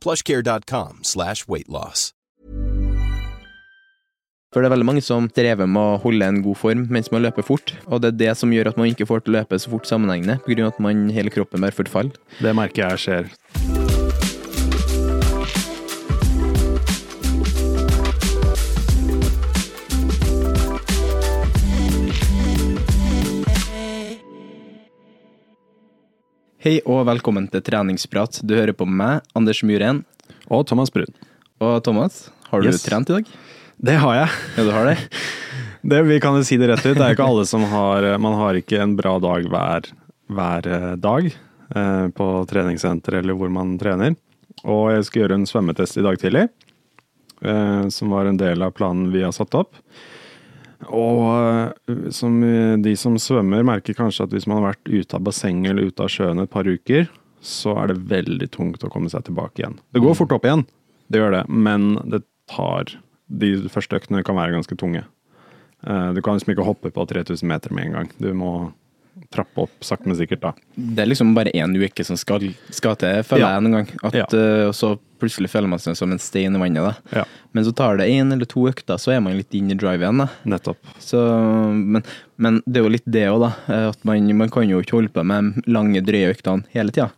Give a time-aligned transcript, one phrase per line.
[0.00, 2.10] plushcare.com slash weightloss.
[4.50, 7.22] For det er veldig mange som strever med å holde en god form mens man
[7.22, 7.70] løper fort.
[7.86, 9.86] Og det er det som gjør at man ikke får til å løpe så fort
[9.86, 10.72] sammenhengende, pga.
[10.72, 12.18] at man, hele kroppen bare forfaller.
[12.42, 13.79] Det merker jeg skjer.
[26.60, 28.40] Hei og velkommen til treningsprat.
[28.44, 30.02] Du hører på meg, Anders Myhren.
[30.52, 31.08] Og Thomas Brun.
[31.60, 32.82] Og Thomas, har du Yes.
[32.82, 33.24] trent i dag?
[33.80, 34.28] Det har jeg.
[34.58, 34.98] Ja, du har det?
[35.82, 36.92] Det, vi kan jo si det rett ut.
[36.98, 39.86] Det er ikke alle som har Man har ikke en bra dag hver,
[40.28, 44.12] hver eh, dag eh, på treningssenter eller hvor man trener.
[44.68, 46.42] Og jeg skal gjøre en svømmetest i dag tidlig,
[47.40, 49.72] eh, som var en del av planen vi har satt opp.
[50.88, 51.20] Og
[51.90, 55.24] eh, som eh, de som svømmer, merker kanskje at hvis man har vært ute av
[55.26, 57.10] bassenget eller ute av sjøen et par uker,
[57.44, 59.78] så er det veldig tungt å komme seg tilbake igjen.
[59.92, 60.64] Det går fort opp igjen,
[61.12, 62.96] det gjør det, men det tar
[63.30, 65.04] De første øktene kan være ganske tunge.
[65.86, 68.08] Eh, Du kan liksom ikke hoppe på 3000 meter med en gang.
[68.18, 68.72] Du må
[69.30, 70.52] trappe opp sakte, men sikkert, da.
[70.76, 73.52] Det er liksom bare én uke som skal, skal til, føler Ja.
[73.56, 73.88] jeg noen gang.
[74.02, 74.24] At, Ja.
[74.32, 76.82] eh, og så plutselig føler man seg som en stein i vannet.
[77.12, 77.20] Da.
[77.20, 79.74] Ja, Men så tar det én eller to økter, så er man litt inn i
[79.74, 80.18] drive igjen.
[80.18, 80.28] Da.
[80.46, 80.78] nettopp.
[80.98, 81.20] Så,
[81.74, 82.02] men,
[82.38, 83.52] men det er jo litt det òg, da.
[83.74, 87.10] eh, At man, man kan jo ikke holde på med lange, drøye øktene hele tida.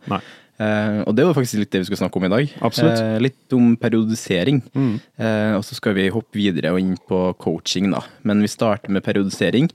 [0.61, 2.51] Eh, og det var faktisk litt det vi skulle snakke om i dag.
[2.93, 4.59] Eh, litt om periodisering.
[4.73, 4.95] Mm.
[5.17, 8.03] Eh, og så skal vi hoppe videre og inn på coaching, da.
[8.27, 9.71] Men vi starter med periodisering.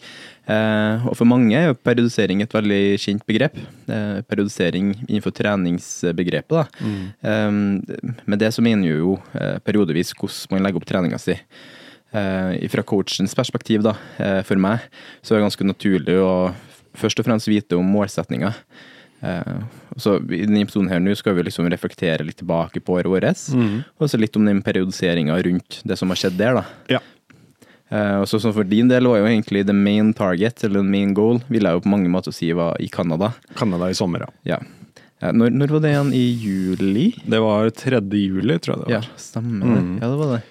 [0.49, 3.59] Eh, og for mange er periodisering et veldig kjent begrep.
[3.91, 6.69] Eh, periodisering innenfor treningsbegrepet, da.
[7.27, 9.19] Eh, med det så mener vi jo
[9.67, 11.35] periodevis hvordan man legger opp treninga si.
[12.15, 13.99] Eh, fra coachens perspektiv, da,
[14.47, 14.87] for meg,
[15.21, 16.55] så er det ganske naturlig å
[16.99, 18.55] først og fremst vite om målsetninga.
[19.21, 19.61] Eh,
[19.99, 23.45] så I denne episoden her nå skal vi liksom reflektere litt tilbake på året vårt.
[23.99, 26.61] Og så litt om den periodiseringa rundt det som har skjedd der.
[26.61, 26.65] da.
[26.99, 27.05] Ja.
[27.89, 31.15] Uh, og så, For din del var jo egentlig the main target, eller the main
[31.17, 33.33] goal, vil jeg jo på mange måter si var i Canada.
[33.57, 34.57] Canada i sommer, ja.
[34.57, 34.59] Ja.
[35.23, 36.13] Eh, når, når var det igjen?
[36.15, 37.07] I juli?
[37.25, 38.03] Det var 3.
[38.13, 38.95] juli, tror jeg det var.
[38.99, 39.81] Ja, stemmer det.
[39.81, 39.95] Mm.
[40.03, 40.43] Ja, det var det.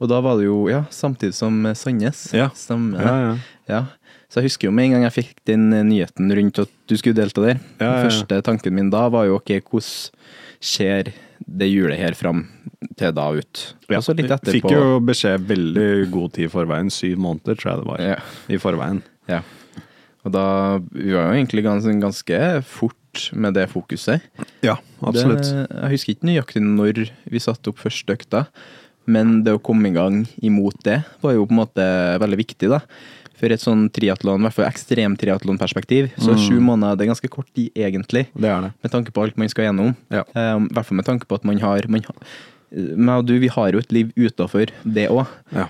[0.00, 2.24] Og da var det jo ja, samtidig som Sandnes.
[2.32, 2.48] Ja.
[2.56, 3.10] Stemmer det.
[3.10, 3.34] Ja, ja.
[3.70, 3.82] Ja.
[4.30, 6.94] Så jeg husker jo med en gang jeg fikk den eh, nyheten rundt at du
[6.98, 7.58] skulle delta der.
[7.80, 8.04] Ja, ja, ja.
[8.06, 10.30] Første tanken min da var jo ok, hvordan
[10.60, 11.10] ser
[11.40, 12.44] det hjulet her fram
[13.00, 13.62] til da ut?
[13.88, 14.60] Og så litt etterpå.
[14.60, 16.92] Fikk jo beskjed veldig god tid i forveien.
[16.94, 18.04] Syv måneder, tror jeg det var.
[18.04, 18.20] Ja.
[18.52, 19.02] I forveien.
[19.30, 19.40] Ja.
[20.26, 20.44] Og da
[20.92, 22.96] Vi var jo egentlig ganske, ganske fort
[23.34, 24.22] med det fokuset.
[24.62, 25.48] Ja, absolutt.
[25.48, 28.44] Det, jeg husker ikke nøyaktig når vi satte opp første økta,
[29.10, 31.86] men det å komme i gang imot det var jo på en måte
[32.22, 32.84] veldig viktig, da.
[33.40, 36.40] For et sånn triatlon, i hvert fall ekstremtriatlonperspektiv, så Mm.
[36.44, 38.26] sju måneder det er ganske kort tid, egentlig.
[38.36, 38.72] Det er det.
[38.82, 39.96] Med tanke på alt man skal gjennom.
[40.10, 40.24] Ja.
[40.34, 42.02] Um, I hvert fall med tanke på at man har man,
[42.70, 45.66] meg og du, vi har jo et liv utafor det òg, Ja.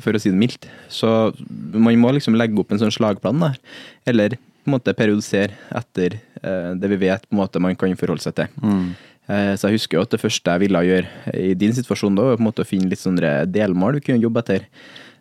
[0.00, 0.66] for å si det mildt.
[0.88, 1.34] Så
[1.74, 3.58] man må liksom legge opp en sånn slagplan der.
[4.06, 7.94] Eller på en måte periodisere etter uh, det vi vet på en måte man kan
[7.96, 8.46] forholde seg til.
[8.62, 8.94] Mm.
[9.28, 12.22] Uh, Så jeg husker jo at det første jeg ville gjøre i din situasjon da,
[12.22, 14.64] var på en måte å finne litt sånne delmål du kunne jobbe etter.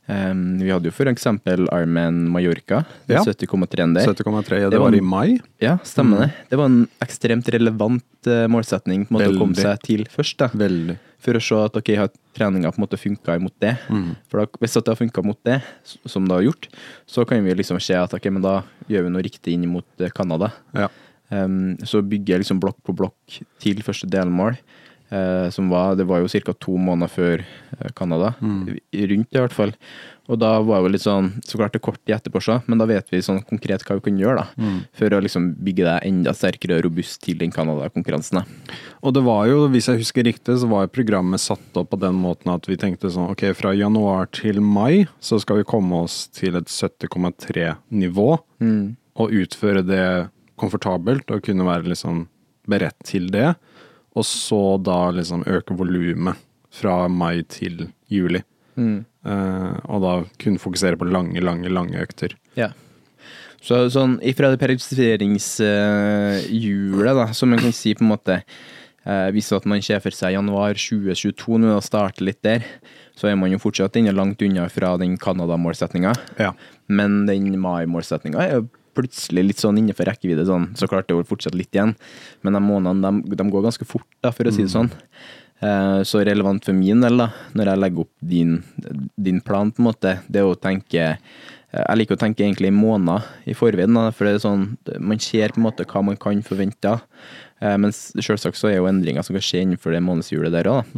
[0.08, 3.24] Um, vi hadde jo eksempel Ironman Mallorca, Ja.
[3.26, 4.06] 70,3 der.
[4.08, 5.40] 70,3, ja, Det det var- en, i mai.
[5.60, 6.34] Ja, stemmer det.
[6.50, 10.38] Det var en ekstremt relevant uh, målsetning på en måte å komme seg til først.
[10.38, 10.48] da.
[10.48, 10.98] Veldig.
[11.20, 13.78] For å se at ok, har treninga på en måte funka imot det.
[14.30, 15.62] For da, Hvis det har funka mot det,
[16.06, 16.68] som det har gjort,
[17.06, 19.86] så kan vi liksom se at ok, men da gjør vi noe riktig inn mot
[20.00, 20.54] eh, Canada.
[20.74, 20.88] Ja.
[21.30, 24.56] Um, så bygger jeg liksom blokk på blokk til første delmål.
[25.10, 26.54] Eh, som var, det var jo ca.
[26.54, 28.34] to måneder før eh, Canada.
[28.42, 28.78] Mm.
[28.78, 29.74] Rundt det, i hvert fall.
[30.28, 32.82] Og da var jo litt sånn Så klart det er kort tid etterpå, så, men
[32.82, 34.44] da vet vi sånn konkret hva vi kan gjøre.
[34.44, 38.42] da For å liksom bygge deg enda sterkere og robust til den Canada-konkurransen.
[39.08, 42.20] Og det var jo, hvis jeg husker riktig, så var programmet satt opp på den
[42.20, 46.26] måten at vi tenkte sånn ok, fra januar til mai så skal vi komme oss
[46.36, 48.30] til et 70,3-nivå.
[49.18, 50.08] Og utføre det
[50.60, 52.26] komfortabelt og kunne være liksom
[52.68, 53.54] beredt til det.
[54.18, 56.42] Og så da liksom øke volumet
[56.74, 58.42] fra mai til juli.
[58.78, 60.12] Eh, og da
[60.42, 62.36] kunne fokusere på lange, lange, lange økter.
[62.58, 62.70] Ja.
[63.64, 69.54] Så sånn ifra det periodiseringshjulet, da, som man kan si på en måte uh, Hvis
[69.56, 72.62] at man ser for seg januar 2022 nå og starter litt der,
[73.18, 76.12] så er man jo fortsatt inne langt unna fra den Canada-målsettinga.
[76.38, 76.52] Ja.
[76.88, 78.68] Men den mai-målsettinga er jo
[78.98, 80.46] plutselig litt sånn innenfor rekkevidde.
[80.50, 80.70] Sånn.
[80.78, 81.94] Så klart det jo fortsatt litt igjen,
[82.44, 84.90] men de månedene de, de går ganske fort, da, for å si det sånn.
[85.58, 88.58] Uh, Så relevant for min del, da, når jeg legger opp din,
[89.18, 91.08] din plan, på en måte, det er å tenke
[91.68, 94.62] Jeg liker å tenke egentlig i måneder i forveien, da, for det er sånn,
[95.04, 96.94] man ser på en måte hva man kan forvente.
[97.60, 100.94] Eh, Men selvsagt så er jo endringer som kan skje innenfor det månedshjulet der òg.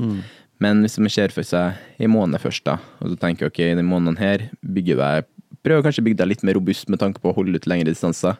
[0.62, 3.76] Men hvis man ser for seg en måned først, da, og så tenker ok, i
[3.80, 5.26] den måneden her bygger jeg
[5.66, 8.40] Prøver kanskje bygge deg litt mer robust med tanke på å holde ut lengre distanser.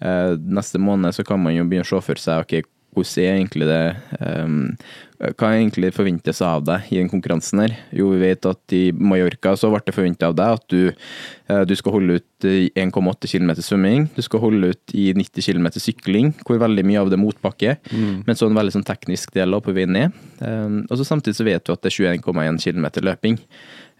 [0.00, 3.36] Eh, neste måned så kan man jo begynne å se for seg ok, hvordan er
[3.36, 3.82] egentlig det
[4.18, 4.62] ehm,
[5.20, 7.74] Hva egentlig forventes av deg i den konkurransen her?
[7.92, 10.94] Jo, vi vet at i Mallorca så ble det forventa av deg at du,
[11.52, 15.44] eh, du skal holde ut i 1,8 km svømming, du skal holde ut i 90
[15.44, 19.34] km sykling, hvor veldig mye av det er motbakke, men så en veldig sånn teknisk
[19.36, 20.16] del på vei ned.
[20.40, 23.36] Ehm, og så samtidig så vet du at det er 21,1 km løping.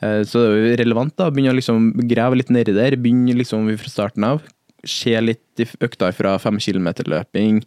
[0.01, 2.97] Eh, Så det er jo relevant da, å begynne å liksom grave litt nedi der,
[2.97, 4.41] begynne liksom fra starten av.
[4.85, 7.61] Se litt i økta fra fem kilometer løping,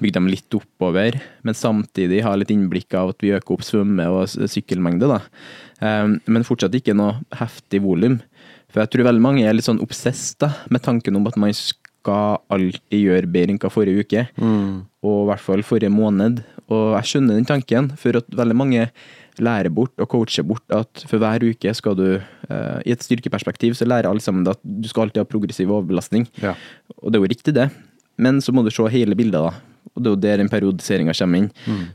[0.00, 4.06] bygge dem litt oppover, men samtidig ha litt innblikk av at vi øker opp svømme-
[4.08, 5.08] og sykkelmengde.
[5.08, 5.20] da.
[5.82, 8.20] Eh, Men fortsatt ikke noe heftig volum.
[8.70, 11.52] For jeg tror veldig mange er litt sånn obsess da, med tanken om at man
[11.52, 14.28] skal alltid gjøre bedre enn hva forrige uke,
[15.02, 16.44] og i hvert fall forrige måned.
[16.70, 18.90] Og jeg skjønner den tanken, for at veldig mange
[19.42, 23.76] lærer bort og coache bort at for hver uke skal du uh, I et styrkeperspektiv
[23.78, 26.28] så lærer alle sammen at du skal alltid ha progressiv overbelastning.
[26.42, 26.54] Ja.
[27.00, 27.68] Og det er jo riktig, det,
[28.20, 29.54] men så må du se hele bildet, da.
[29.96, 31.48] Og det er jo der den periodiseringa kommer inn.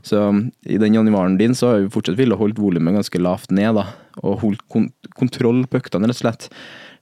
[0.04, 0.18] Så
[0.66, 3.86] i den januaren din så har vi fortsatt villet holdt volumet ganske lavt ned, da.
[4.22, 6.48] Og holdt kont kontroll på øktene, rett og slett.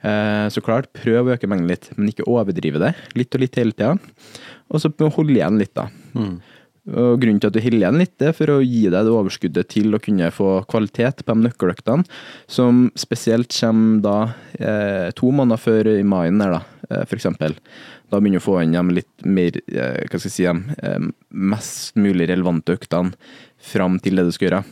[0.05, 2.93] Eh, så klart, prøv å øke mengden litt, men ikke overdrive det.
[3.19, 3.97] Litt og litt hele tida.
[4.71, 5.89] Og så holde igjen litt, da.
[6.85, 9.71] Og Grunnen til at du holder igjen litt, er for å gi deg det overskuddet
[9.73, 12.05] til å kunne få kvalitet på de nøkkeløktene,
[12.45, 14.17] som spesielt kommer da
[14.59, 17.57] eh, to måneder før i mai, der, da, eh, for eksempel.
[18.13, 20.79] Da begynner du å få inn de litt mer, eh, hva skal jeg si, de,
[20.85, 23.17] eh, mest mulig relevante øktene
[23.73, 24.65] fram til det du skal gjøre.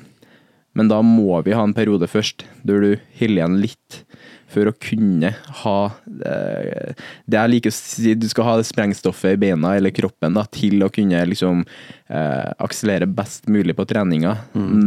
[0.76, 4.02] Men da må vi ha en periode først, der du holder igjen litt
[4.52, 5.32] for å kunne
[5.62, 5.76] ha
[6.28, 6.92] eh,
[7.26, 10.44] Det jeg liker å si, du skal ha det sprengstoffet i beina eller kroppen da,
[10.52, 14.36] til å kunne liksom eh, akselere best mulig på treninga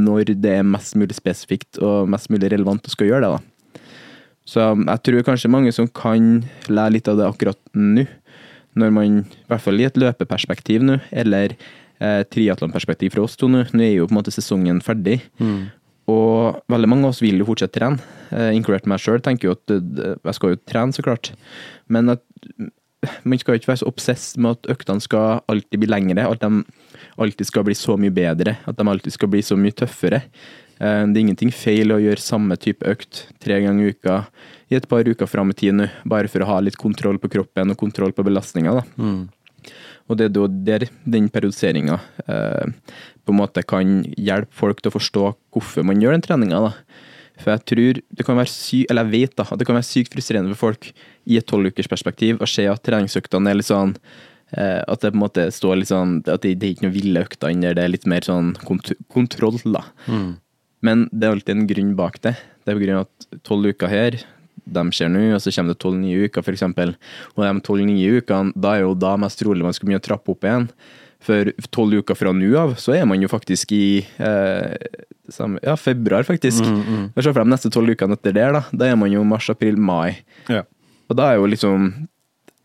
[0.05, 3.37] når det er mest mulig spesifikt og mest mulig relevant å skal gjøre det.
[3.39, 3.79] da.
[4.45, 8.05] Så jeg tror kanskje mange som kan lære litt av det akkurat nå,
[8.77, 13.49] når man, i hvert fall i et løpeperspektiv nå, eller eh, triatlonperspektiv fra oss to
[13.49, 15.21] nå, nå er jo på en måte sesongen ferdig.
[16.11, 17.97] Og veldig mange av oss vil jo fortsatt trene,
[18.31, 19.21] eh, inkludert meg sjøl.
[19.25, 21.31] Tenker jo at eh, jeg skal jo trene, så klart.
[21.89, 22.21] Men at
[23.25, 26.63] man skal ikke være så obsess med at øktene skal alltid bli lengre, at de
[27.21, 30.21] alltid skal bli så mye bedre, at de alltid skal bli så mye tøffere.
[30.79, 34.25] Eh, Det er ingenting feil å gjøre samme type økt tre ganger i uka
[34.71, 37.29] i et par uker fram i tid nå, bare for å ha litt kontroll på
[37.29, 38.73] kroppen og kontroll på belastninga.
[38.81, 38.83] da.
[40.05, 41.97] Og det er da der den periodiseringa
[42.29, 42.93] eh,
[43.25, 46.61] på en måte kan hjelpe folk til å forstå hvorfor man gjør den treninga.
[47.41, 49.89] For jeg tror det kan være sykt, eller jeg vet da, at det kan være
[49.89, 50.91] sykt frustrerende for folk
[51.25, 53.95] i et tolvukersperspektiv å se at treningsøktene er litt sånn
[54.55, 56.95] eh, At det på en måte står litt sånn At det, det er ikke noe
[56.95, 59.83] ville økter inni der, det er litt mer sånn kont kontroll, da.
[60.85, 62.35] Men det er alltid en grunn bak det.
[62.63, 64.19] Det er på grunn av at tolv uker her,
[64.65, 66.65] de skjer nå, og så kommer det tolv nye uker, f.eks.
[66.65, 70.07] Og de tolv nye ukene, da er jo da mest trolig man skal begynne å
[70.07, 70.69] trappe opp igjen.
[71.25, 74.75] For tolv uker fra nå av, så er man jo faktisk i eh,
[75.33, 76.65] samme, ja, februar, faktisk.
[76.65, 77.05] Mm, mm.
[77.17, 78.63] Se for deg de neste tolv ukene etter der, da.
[78.73, 80.19] Da er man jo mars, april, mai.
[80.51, 80.65] Ja.
[81.09, 81.89] Og da er jo liksom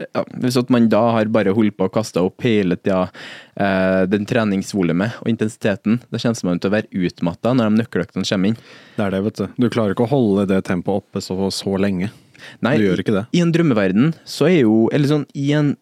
[0.01, 3.09] ja, Hvis man da har bare holdt på å kaste opp hele tida
[3.55, 8.29] eh, den treningsvolumet og intensiteten, da kjennes man til å være utmatta når de nøkkeløktene
[8.29, 8.59] kommer inn.
[8.97, 9.47] Det er det, vet du.
[9.67, 12.11] Du klarer ikke å holde det tempoet oppe så, så lenge.
[12.65, 13.27] Nei, du gjør ikke det.
[13.31, 15.75] I, I en drømmeverden så er jo Eller sånn, i en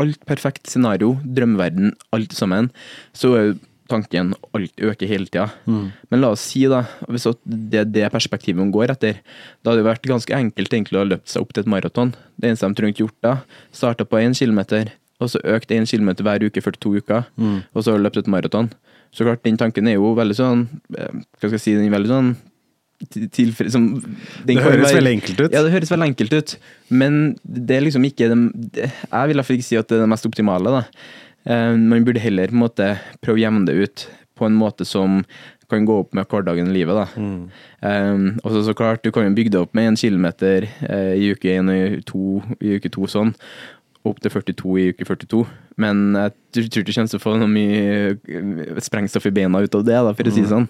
[0.00, 2.72] alt perfekt scenario, drømmeverden, alt sammen,
[3.14, 3.54] så er jo
[3.90, 5.48] tanken alt øker hele tida.
[5.68, 5.88] Mm.
[6.10, 9.20] Men la oss si, da, hvis det er det perspektivet hun går etter,
[9.60, 12.14] da hadde det vært ganske enkelt egentlig å ha løpt seg opp til et maraton.
[12.40, 13.34] Det eneste de trengte gjort da,
[13.74, 17.60] starta på én kilometer, og så økt én kilometer hver uke 42 uker, mm.
[17.72, 18.72] og så har du løpt et maraton.
[19.14, 20.64] Så klart, den tanken er jo veldig sånn
[20.98, 22.34] eh, Hva skal jeg si, den er veldig sånn.
[23.70, 23.88] Som,
[24.46, 25.52] det høres være, veldig enkelt ut.
[25.52, 26.54] Ja, det høres veldig enkelt ut,
[26.94, 30.10] men det er liksom ikke det, Jeg vil iallfall ikke si at det er det
[30.14, 30.72] mest optimale.
[30.72, 30.82] da.
[31.44, 32.90] Uh, man burde heller på en måte
[33.24, 35.22] prøve å jevne det ut på en måte som
[35.70, 36.98] kan gå opp med hverdagen i livet.
[36.98, 37.06] da.
[37.16, 37.44] Mm.
[37.80, 41.14] Um, og så, så klart, Du kan jo bygge det opp med en kilometer uh,
[41.14, 43.34] i uke én og to, i uke to sånn,
[44.04, 45.44] opp til 42 i uke 42.
[45.80, 49.78] Men jeg tror ikke du kommer til å få noe mye sprengstoff i beina ut
[49.78, 50.54] av det, da, for å si det mm.
[50.54, 50.68] sånn.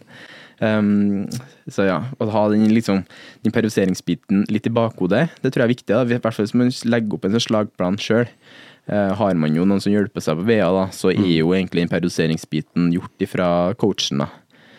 [0.63, 1.25] Um,
[1.67, 3.03] så ja, å ha den, liksom,
[3.43, 5.91] den periodiseringsbiten litt i bakhodet, det tror jeg er viktig.
[5.91, 8.31] da, I hvert fall hvis man legger opp en sånn slagplan sjøl.
[8.87, 11.35] Eh, har man jo noen som hjelper seg på veia, da, så er mm.
[11.39, 13.49] jo egentlig den periodiseringsbiten gjort ifra
[13.81, 14.25] coachen.
[14.25, 14.29] da.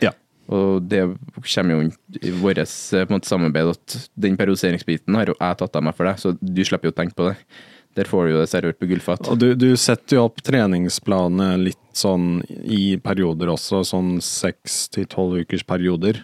[0.03, 0.11] Ja.
[0.53, 1.01] Og det
[1.41, 1.87] kommer jo
[2.21, 6.21] i vårt eh, samarbeid at den periodiseringsbiten har jo jeg tatt av meg for deg,
[6.21, 7.39] så du slipper jo å tenke på det.
[7.95, 9.29] Der får du jo det servert på gullfat.
[9.31, 15.07] Og du, du setter jo opp treningsplanene litt sånn i perioder også, sånn seks til
[15.09, 16.19] tolv ukers perioder.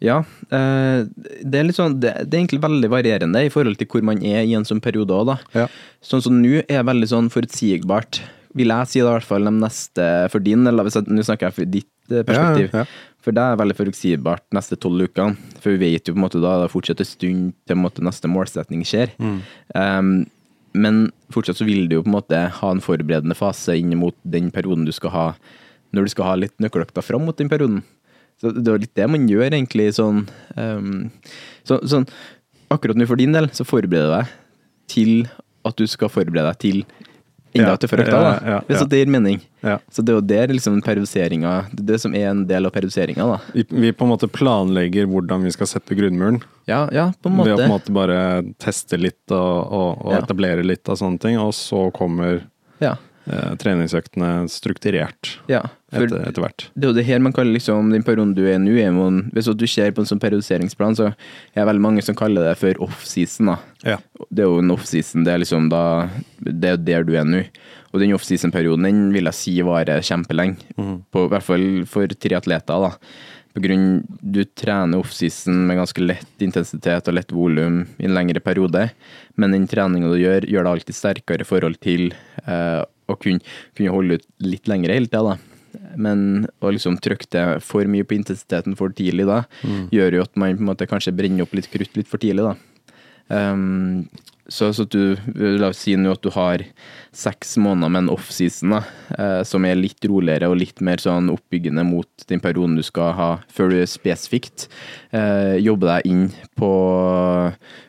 [0.00, 1.04] Ja, eh,
[1.44, 4.54] det er, sånn, det, er egentlig veldig varierende i forhold til hvor man er i
[4.56, 5.38] en sånn periode òg, da.
[5.52, 5.66] Ja.
[6.04, 8.22] Sånn som nå er veldig sånn forutsigbart,
[8.56, 11.58] vil jeg si det i hvert fall de neste for din, eller nå snakker jeg
[11.58, 12.72] for ditt eh, perspektiv.
[12.72, 13.06] Ja, ja.
[13.20, 15.36] For det er veldig forutsigbart neste tolv ukene.
[15.60, 18.04] For vi vet jo på en måte da det fortsetter en stund til en måte
[18.04, 19.12] neste målsetning skjer.
[19.20, 19.40] Mm.
[19.76, 20.12] Um,
[20.72, 21.00] men
[21.34, 24.48] fortsatt så vil du jo på en måte ha en forberedende fase inn mot den
[24.54, 25.26] perioden du skal ha,
[25.92, 27.82] når du skal ha litt nøkkeløkter fram mot den perioden.
[28.40, 30.24] Så det er litt det man gjør, egentlig, sånn,
[30.56, 31.08] um,
[31.68, 32.08] så, sånn
[32.70, 34.34] Akkurat nå for din del, så forbereder du deg
[34.90, 35.14] til
[35.66, 36.76] at du skal forberede deg til
[37.50, 38.04] enda ja, forøkta.
[38.04, 38.52] økter, da.
[38.52, 39.40] Ja, ja, det gir mening.
[39.90, 42.74] Så det er jo der liksom periodiseringa Det er det som er en del av
[42.76, 43.26] periodiseringa.
[43.56, 46.38] Vi, vi, på en måte planlegger hvordan vi skal sette grunnmuren.
[46.70, 47.50] Ja, ja, på en måte.
[47.50, 48.22] Ved å på en måte bare
[48.62, 52.44] teste litt og, og, og etablere litt av sånne ting, og så kommer
[52.80, 52.94] ja
[53.30, 56.66] eh, treningsøktene strukturert ja, etter, etter, hvert.
[56.74, 58.74] Det er jo det her man kaller liksom den perioden du er nå.
[59.34, 62.54] Hvis du ser på en sånn periodiseringsplan, så er det veldig mange som kaller det
[62.60, 63.54] for offseason.
[63.86, 63.98] Ja.
[64.28, 65.82] Det er jo en offseason, det er liksom da
[66.38, 67.42] Det er der du er nå.
[67.90, 70.62] Og den offseason-perioden den vil jeg si varer kjempelenge.
[70.78, 70.96] Mm.
[71.02, 72.86] I hvert fall for triatleter.
[72.86, 72.94] da
[73.50, 73.86] på grunn
[74.22, 78.86] du trener offseason med ganske lett intensitet og lett volum i en lengre periode,
[79.34, 82.12] men den treninga du gjør, gjør det alltid sterkere i forhold til
[82.44, 83.42] eh, å kunne,
[83.74, 85.49] kunne holde ut litt lenger hele tida, da.
[85.96, 89.86] Men å liksom trykke for mye på intensiteten for tidlig da, mm.
[89.94, 92.46] gjør jo at man på en måte kanskje brenner opp litt krutt litt for tidlig,
[92.46, 92.56] da.
[93.30, 94.08] Um,
[94.50, 96.64] så, så du, la oss si nå at du har
[97.14, 101.84] seks måneder med en offseason uh, som er litt roligere og litt mer sånn oppbyggende
[101.86, 104.66] mot den perioden du skal ha før du spesifikt
[105.14, 106.24] uh, jobber deg inn
[106.58, 106.70] på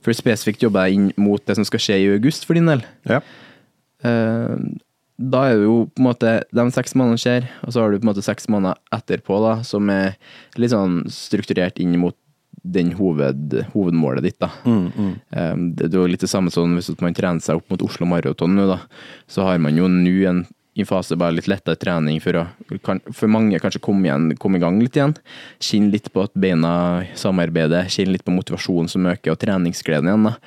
[0.06, 2.70] Før du spesifikt jobber deg inn mot det som skal skje i august for din
[2.70, 2.86] del.
[3.10, 3.24] Ja.
[4.02, 4.54] Eh,
[5.22, 8.00] da er det jo på en måte De seks månedene skjer, og så har du
[8.00, 10.18] på en måte seks måneder etterpå da, som er
[10.60, 12.18] litt sånn strukturert inn mot
[12.62, 14.40] den hoved, hovedmålet ditt.
[14.42, 14.52] da.
[14.68, 15.14] Mm, mm.
[15.34, 18.06] Um, det, det er litt det samme som hvis man trener seg opp mot Oslo
[18.10, 18.82] Maraton nå, da.
[19.32, 22.46] Så har man jo nå en i fase bare litt lettere trening for å
[22.86, 25.18] kan, for mange kanskje komme, igjen, komme i gang litt igjen.
[25.60, 26.74] Kjenne litt på at beina
[27.20, 30.30] samarbeider, kjenne litt på motivasjonen som øker, og treningsgleden igjen.
[30.30, 30.38] da.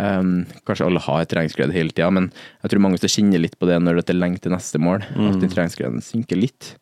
[0.00, 2.30] Um, kanskje alle har treningsglede hele tida, men
[2.62, 5.04] jeg tror mange skal kjenne litt på det når det er lenge til neste mål.
[5.12, 5.26] Mm.
[5.28, 6.74] At den treningsgleden synker litt.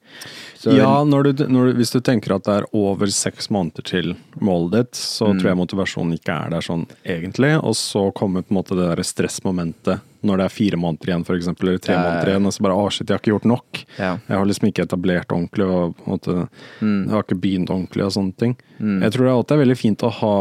[0.58, 4.14] Så, ja, når du, når hvis du tenker at det er over seks måneder til
[4.42, 5.40] målet ditt, så mm.
[5.40, 7.54] tror jeg motivasjonen ikke er der sånn egentlig.
[7.58, 11.24] Og så kommer på en måte det der stressmomentet når det er fire måneder igjen,
[11.26, 13.30] for eksempel, eller tre ja, måneder igjen, og så bare å shit, jeg har ikke
[13.36, 13.82] gjort nok.
[14.00, 16.34] Jeg har liksom ikke etablert ordentlig, og på en måte,
[16.82, 16.96] mm.
[17.04, 18.56] jeg har ikke begynt ordentlig og sånne ting.
[18.78, 18.96] Mm.
[19.06, 20.34] Jeg tror det alltid er veldig fint å ha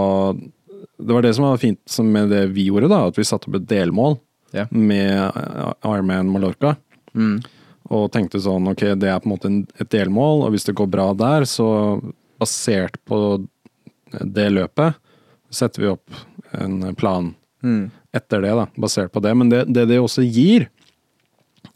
[0.98, 3.60] det var det som var fint med det vi gjorde, da, at vi satte opp
[3.60, 4.18] et delmål
[4.56, 4.70] yeah.
[4.72, 5.38] med
[5.86, 6.76] Ironman Mallorca.
[7.14, 7.42] Mm.
[7.94, 10.90] Og tenkte sånn, ok, det er på en måte et delmål, og hvis det går
[10.92, 11.68] bra der, så
[12.42, 13.20] basert på
[14.12, 14.98] det løpet,
[15.54, 16.18] setter vi opp
[16.58, 17.32] en plan
[17.64, 17.86] mm.
[18.18, 19.34] etter det, da, basert på det.
[19.38, 20.68] Men det, det det også gir,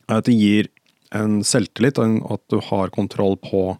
[0.10, 0.72] er at det gir
[1.16, 3.76] en selvtillit, og at du har kontroll på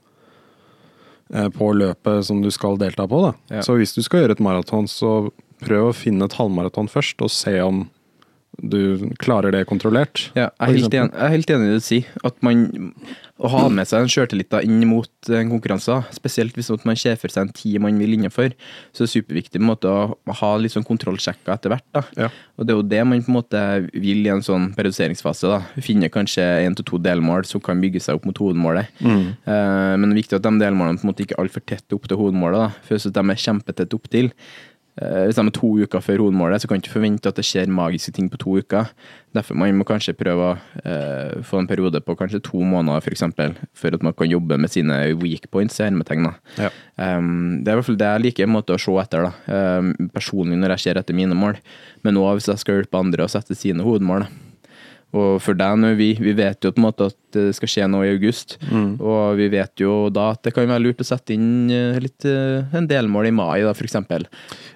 [1.56, 3.24] på løpet som du skal delta på.
[3.52, 3.64] Ja.
[3.64, 5.32] Så hvis du skal gjøre et maraton, så
[5.64, 7.86] prøv å finne et halvmaraton først, og se om
[8.62, 10.28] du klarer det kontrollert.
[10.36, 12.10] Ja, jeg, er helt enig, jeg er helt enig i det du sier.
[12.28, 12.66] At man
[13.42, 17.34] Å ha med seg en sjøltillit inn mot en konkurranse, spesielt hvis man ser for
[17.34, 18.54] seg en tid man vil innenfor,
[18.94, 21.88] så er det superviktig på en måte å ha litt sånn kontrollsjekker etter hvert.
[21.96, 22.04] da.
[22.18, 22.30] Ja.
[22.58, 23.64] Og det er jo det man på en måte
[23.96, 25.50] vil i en sånn periodiseringsfase.
[25.50, 25.82] da.
[25.82, 28.94] Finne kanskje én til to delmål som kan bygge seg opp mot hovedmålet.
[29.02, 29.24] Mm.
[29.46, 31.98] Eh, men det er viktig at de delmålene på en måte ikke er altfor tett
[31.98, 32.68] opp til hovedmålet.
[32.68, 32.86] da.
[32.86, 36.62] For hvis de er kjempetett opp til, Eh, Hvis de er to uker før hovedmålet,
[36.62, 38.90] så kan du ikke forvente at det skjer magiske ting på to uker.
[39.32, 43.16] Derfor man må kanskje prøve å eh, få en periode på kanskje to måneder, for
[43.16, 46.28] eksempel, for at man kan jobbe med sine weak points, hermetegn.
[46.60, 46.70] Ja.
[47.00, 49.80] Um, det er i hvert fall det jeg liker en måte å se etter, da.
[49.80, 51.62] Um, personlig når jeg ser etter mine mål,
[52.04, 54.28] men òg hvis jeg skal hjelpe andre å sette sine hovedmål.
[54.28, 54.51] da.
[55.12, 57.86] Og for deg nå, vi, vi vet jo på en måte at det skal skje
[57.88, 58.58] noe i august,
[59.00, 62.26] og vi vet jo da at det kan være lurt å sette inn eh, litt,
[62.28, 64.26] eh, en delmål i mai, da, eksempel.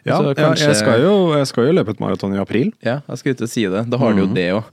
[0.08, 2.72] Ja, kanskje- jeg, skal jo, jeg skal jo løpe et maraton i april.
[2.84, 3.84] ja, jeg skal ut og si det.
[3.92, 4.70] Da har du jo det òg.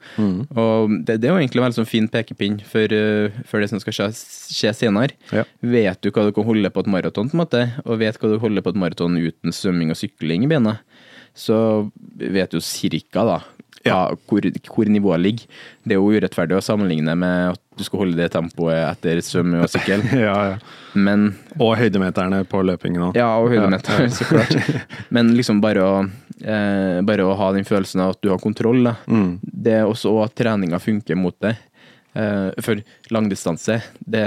[0.55, 3.71] Og det, det er jo egentlig en veldig sånn fin pekepinn for, uh, for det
[3.71, 4.11] som skal skje,
[4.59, 5.15] skje senere.
[5.35, 5.47] Ja.
[5.63, 8.31] Vet du hva du kan holde på et maraton, på en måte, og vet hva
[8.35, 10.79] du holder på et maraton uten svømming og sykling i beina
[11.33, 11.91] så
[12.21, 13.39] vet du cirka da
[13.85, 15.47] hva, hvor, hvor nivået ligger.
[15.85, 19.63] Det er jo urettferdig å sammenligne med at du skal holde det tempoet etter svømme
[19.65, 20.57] og sykkel, Ja, ja.
[20.95, 23.17] men Og høydemeterne på løpingen òg.
[23.19, 24.53] ja, og høydemeterne, så klart.
[25.15, 25.95] Men liksom bare å,
[26.45, 28.97] eh, bare å ha den følelsen av at du har kontroll, da.
[29.09, 29.39] Mm.
[29.43, 31.57] Det er også at treninga funker mot deg.
[32.15, 32.83] Eh, for
[33.15, 34.27] langdistanse, det,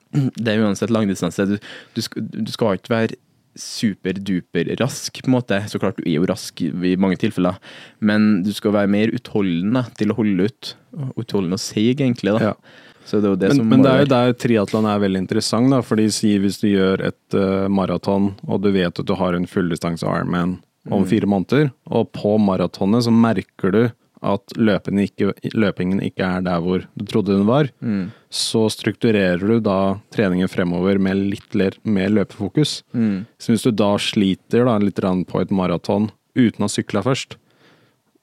[0.40, 1.44] det er uansett langdistanse.
[1.52, 1.56] Du,
[1.94, 2.02] du,
[2.46, 3.20] du skal ikke være
[3.60, 5.60] superduper rask, på en måte.
[5.70, 7.58] Så klart du er jo rask i mange tilfeller,
[8.00, 10.74] men du skal være mer utholdende til å holde ut.
[11.16, 12.36] Utholdende og seig, egentlig.
[12.36, 12.52] da.
[12.52, 12.84] Ja.
[13.06, 15.78] Så det det Men, som men det er jo der triatlon er veldig interessant, da.
[15.86, 19.46] Fordi si hvis du gjør et uh, maraton, og du vet at du har en
[19.46, 20.58] fulldistanse Ironman
[20.90, 21.08] om Mm.
[21.10, 23.80] fire måneder, og på maratonet så merker du
[24.22, 28.10] at løpingen ikke, løpingen ikke er der hvor du trodde den var, Mm.
[28.30, 32.82] så strukturerer du da treningen fremover med litt ler- mer løpefokus.
[32.94, 33.26] Mm.
[33.38, 37.36] Så hvis du da sliter da litt på et maraton uten å sykle først,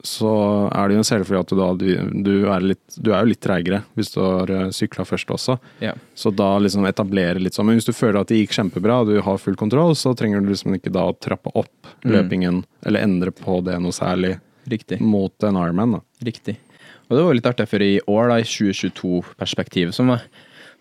[0.04, 3.22] så er det jo en selvfølge at du, da, du, du, er litt, du er
[3.24, 5.56] jo litt treigere hvis du har sykla først også.
[5.80, 5.96] Yeah.
[6.14, 7.70] Så da liksom etablere litt sånn.
[7.70, 10.44] Men hvis du føler at det gikk kjempebra, og du har full kontroll, så trenger
[10.44, 11.70] du liksom ikke da å trappe opp
[12.04, 12.12] Mm.
[12.12, 14.34] løpingen, eller endre på det noe særlig
[14.70, 15.02] Riktig.
[15.02, 16.02] mot en Ironman, da.
[16.24, 16.58] Riktig.
[17.10, 20.22] Og det var litt artig, for i år, da, i 2022-perspektivet som var,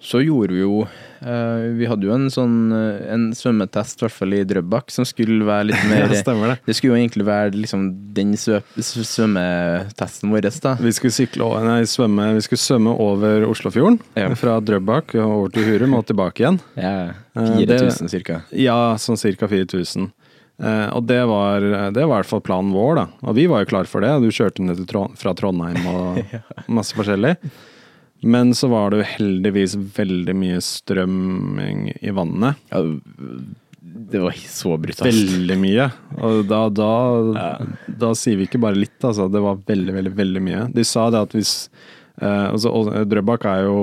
[0.02, 4.14] så gjorde vi jo eh, Vi hadde jo en sånn eh, en svømmetest, i hvert
[4.16, 6.56] fall i Drøbak, som skulle være litt mer Ja, det.
[6.66, 7.84] Det skulle jo egentlig være liksom
[8.16, 10.74] den svømmetesten vår, da.
[10.82, 14.32] Vi skulle sykle, nei, svømme, vi skulle svømme over Oslofjorden, Ja.
[14.38, 16.60] fra Drøbak over til Hurum og tilbake igjen.
[16.76, 18.42] Ja, Eh, det- 4000 cirka.
[18.52, 19.46] Ja, sånn ca.
[19.48, 20.10] 4000.
[20.62, 23.06] Eh, og det var, det var i hvert fall planen vår, da.
[23.26, 24.14] Og vi var jo klar for det.
[24.22, 26.36] Du kjørte ned Trond fra Trondheim og
[26.78, 27.34] masse forskjellig.
[28.22, 32.60] Men så var det heldigvis veldig mye strømming i vannet.
[32.70, 32.84] Ja,
[34.12, 35.08] det var så brutalt.
[35.10, 35.88] Veldig mye.
[36.22, 36.92] Og da, da,
[38.04, 39.26] da sier vi ikke bare litt, altså.
[39.32, 40.62] Det var veldig, veldig, veldig mye.
[40.76, 41.56] De sa det at hvis
[42.20, 43.76] eh, altså, og Drøbak er jo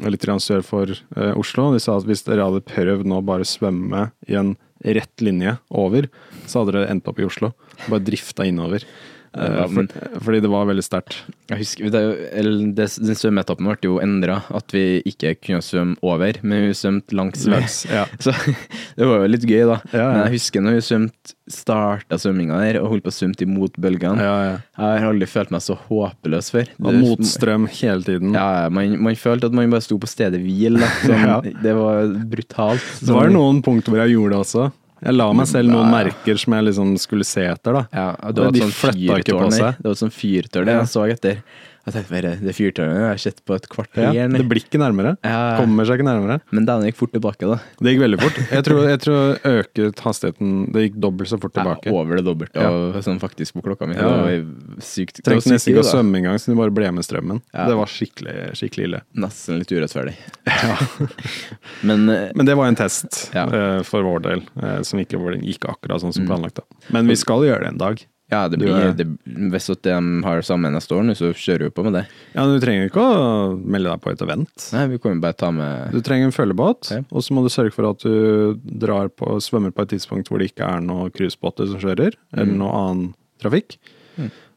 [0.00, 1.70] litt sør for eh, Oslo.
[1.74, 6.08] De sa at hvis dere hadde prøvd nå bare svømme i en rett linje over,
[6.46, 7.52] så hadde dere endt opp i Oslo.
[7.86, 8.86] Bare drifta innover.
[9.32, 9.86] Eh, for,
[10.26, 11.18] fordi det var veldig sterkt.
[11.48, 12.02] Jeg husker, det,
[12.36, 16.74] eller det, Den svømmeetappen ble jo endra, at vi ikke kunne svømme over, men vi
[16.76, 17.46] svømte langs.
[17.48, 18.04] Langs, ja.
[18.24, 18.34] Så
[18.98, 19.78] det var jo litt gøy, da.
[19.92, 20.10] Ja, ja.
[20.12, 23.74] Men jeg husker når vi svømte, starta svømminga der og holdt på å svømme imot
[23.82, 24.22] bølgene.
[24.24, 24.52] Ja, ja.
[24.78, 26.70] Jeg har aldri følt meg så håpløs før.
[26.80, 28.36] Og motstrøm hele tiden.
[28.36, 30.80] Ja, man, man følte at man bare sto på stedet hvil.
[31.06, 31.40] Sånn, Ja.
[31.42, 32.86] Det var brutalt.
[33.02, 34.70] Det var noen punkter hvor jeg gjorde det også.
[35.02, 37.82] Jeg la meg selv noen merker som jeg liksom skulle se etter, da.
[37.90, 39.80] Ja, det var De flytta ikke på seg.
[39.82, 41.40] Et sånt fyrtårn jeg så etter.
[41.82, 44.12] Jeg tenkte bare, det fyrtårnet har jeg sett på et kvarter.
[44.14, 45.16] Ja, det blir ikke nærmere.
[45.26, 45.56] Ja.
[45.58, 46.36] Kommer seg ikke nærmere.
[46.54, 47.56] Men den gikk fort tilbake, da.
[47.82, 48.38] Det gikk veldig fort.
[48.52, 51.90] Jeg tror, jeg tror øket hastigheten Det gikk dobbelt så fort tilbake.
[51.90, 53.02] Ja, over det dobbelte, ja.
[53.02, 53.96] sånn faktisk på klokka mi.
[53.98, 54.06] Ja.
[54.06, 55.22] Det var sykt.
[55.26, 57.42] Trengte nesten ikke å svømme engang, så du bare ble med strømmen.
[57.50, 57.66] Ja.
[57.72, 59.02] Det var skikkelig, skikkelig ille.
[59.26, 60.14] Nesten litt urettferdig.
[61.88, 63.48] Men, eh, Men det var en test Ja.
[63.50, 66.62] eh, for vår del, eh, som ikke gikk akkurat sånn som planlagt.
[66.62, 66.62] Da.
[66.94, 68.06] Men vi skal gjøre det en dag.
[68.32, 69.06] Ja, det blir, det,
[69.52, 72.04] hvis de har sammen neste år, så kjører vi på med det.
[72.34, 73.16] Ja, Du trenger ikke å
[73.60, 74.68] melde deg på et event.
[74.72, 77.02] Nei, vi jo bare ta med Du trenger en følgebåt, Ja.
[77.12, 80.38] og så må du sørge for at du drar på, svømmer på et tidspunkt hvor
[80.40, 82.58] det ikke er noen cruisebåter som kjører, eller Mm.
[82.58, 83.76] noe annen trafikk.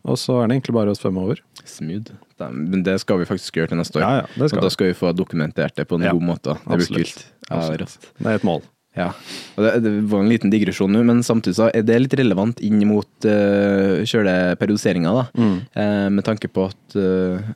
[0.05, 1.39] og så er det egentlig bare å svømme over.
[1.65, 2.11] Smooth.
[2.39, 4.01] Men det skal vi faktisk gjøre til neste år.
[4.01, 6.53] Ja, ja, det skal og da skal vi få dokumentert det på en god måte.
[6.61, 7.25] Det blir kult.
[7.49, 7.97] Ja, Absolutt.
[8.19, 8.61] Det er et mål.
[8.95, 9.09] Ja.
[9.57, 12.79] Og det, var en liten digresjon nå, men samtidig så er det litt relevant inn
[12.87, 15.25] mot uh, sjøle periodiseringa, da.
[15.35, 15.55] Mm.
[15.75, 17.53] Uh, med tanke på at uh,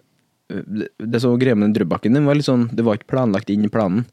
[0.49, 3.67] det, som greia med den Drøbbakken, den var litt sånn, det var ikke planlagt inn
[3.67, 4.07] i planen,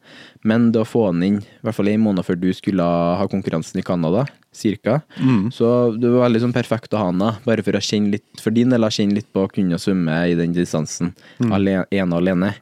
[0.44, 3.24] men det å få den inn, i hvert fall en måned før du skulle ha
[3.32, 5.48] konkurransen i Canada, cirka, Mm.
[5.52, 8.26] så det var veldig sånn perfekt å ha den da, bare for å kjenne litt,
[8.40, 11.52] for din del, å kjenne litt på å kunne svømme i den distansen, Mm.
[11.56, 12.54] alene, ene og alene.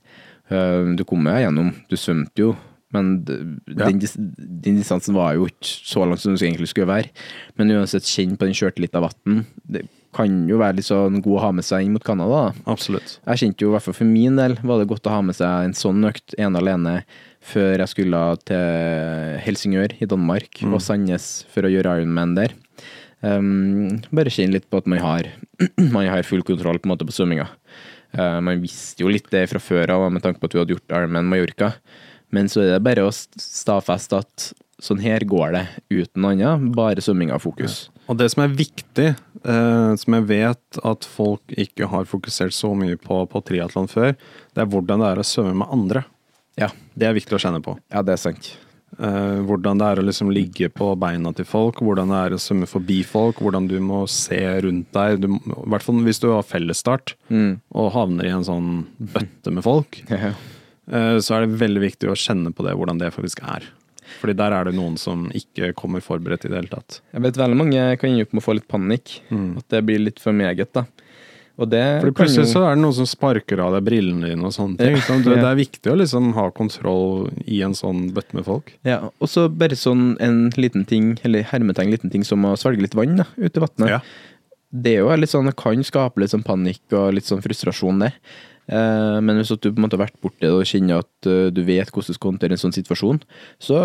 [0.50, 2.56] Eh, du kom jo gjennom, du svømte jo,
[2.94, 3.36] men d-
[3.74, 3.88] Ja.
[3.90, 7.10] den, den distansen var jo ikke så langt som den egentlig skulle være.
[7.58, 9.44] Men uansett, kjenn på den kjørte litt av vann.
[9.66, 12.52] Det kan jo være litt sånn god å ha med seg inn mot Canada.
[12.70, 13.16] Absolutt.
[13.26, 15.34] Jeg kjente jo, i hvert fall for min del, var det godt å ha med
[15.34, 16.92] seg en sånn økt ene alene
[17.44, 22.54] før jeg skulle til Helsingør i Danmark og Sandnes for å gjøre Ironman der.
[23.24, 25.28] Um, bare kjenne litt på at man har,
[25.96, 27.46] man har full kontroll på en måte på svømminga.
[28.14, 30.74] Uh, man visste jo litt det fra før av med tanke på at vi hadde
[30.76, 31.72] gjort Ironman Mallorca.
[32.34, 34.48] Men så er det bare å st- stadfeste at
[34.82, 37.84] sånn her går det uten annet, bare svømming av fokus.
[38.10, 39.06] Og det som er viktig,
[39.44, 44.12] eh, som jeg vet at folk ikke har fokusert så mye på på triatlon før,
[44.52, 46.04] det er hvordan det er å svømme med andre.
[46.58, 47.78] Ja, Det er viktig å kjenne på.
[47.90, 48.56] ja det er sant.
[48.98, 52.38] Eh, hvordan det er å liksom ligge på beina til folk, hvordan det er å
[52.38, 55.24] svømme forbi folk, hvordan du må se rundt deg.
[55.24, 57.60] I hvert fall hvis du har fellesstart Mm.
[57.74, 60.16] og havner i en sånn bøtte med folk, Ja.
[60.28, 60.34] eh,
[61.20, 63.64] så er det veldig viktig å kjenne på det, hvordan det faktisk er.
[64.20, 67.00] Fordi der er det noen som ikke kommer forberedt i det hele tatt.
[67.14, 69.14] Jeg vet veldig mange kan ende opp med å få litt panikk.
[69.32, 70.84] At det blir litt for meget, da.
[71.56, 74.42] Og det Fordi plutselig jo- så er det noen som sparker av deg brillene dine
[74.44, 74.96] og sånne ting.
[74.98, 75.18] Ja.
[75.22, 78.72] Det, det er viktig å liksom ha kontroll i en sånn bøtte med folk.
[78.84, 82.82] Ja, og så bare sånn en liten ting, eller hermetegn liten ting som å svelge
[82.82, 84.02] litt vann da, ute i vannet.
[84.74, 88.00] Det er jo litt sånn, det kan skape litt sånn panikk og litt sånn frustrasjon
[88.02, 88.12] det.
[88.68, 91.50] Eh, men hvis du på en måte har vært borti det og kjenner at eh,
[91.52, 93.20] du vet hvordan du skal håndtere en sånn situasjon,
[93.60, 93.78] så,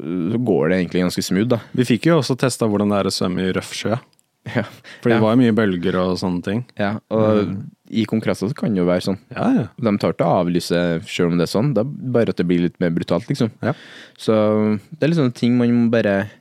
[0.00, 1.60] så går det egentlig ganske smooth, da.
[1.76, 3.98] Vi fikk jo også testa hvordan det er å svømme i røff sjø.
[4.44, 4.60] Ja,
[5.00, 5.22] For det Ja.
[5.24, 6.58] var jo mye bølger og sånne ting.
[6.76, 7.54] ja og
[7.94, 9.18] i konkurranser så kan det jo være sånn.
[9.32, 9.64] Ja, ja.
[9.80, 12.46] De tar ikke å avlyse selv om det er sånn, det er bare at det
[12.48, 13.50] blir litt mer brutalt, liksom.
[13.64, 13.72] Ja.
[14.20, 14.34] Så
[14.90, 16.32] det er litt sånne ting man må bare eh,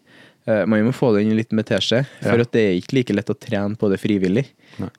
[0.45, 2.41] Man må få det inn litt med teskje, for Ja.
[2.43, 4.45] at det er ikke like lett å trene på det frivillig.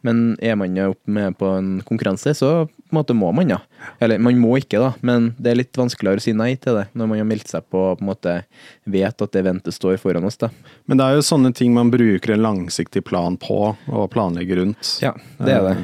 [0.03, 3.59] Men er man opp med på en konkurranse, så på en måte må man, ja.
[4.01, 6.87] Eller man må ikke, da, men det er litt vanskeligere å si nei til det
[6.95, 8.45] når man har meldt seg på og på en måte
[8.87, 10.37] vet at eventet står foran oss.
[10.41, 10.49] da.
[10.87, 14.95] Men det er jo sånne ting man bruker en langsiktig plan på, og planlegger rundt.
[15.03, 15.77] Ja, det er det.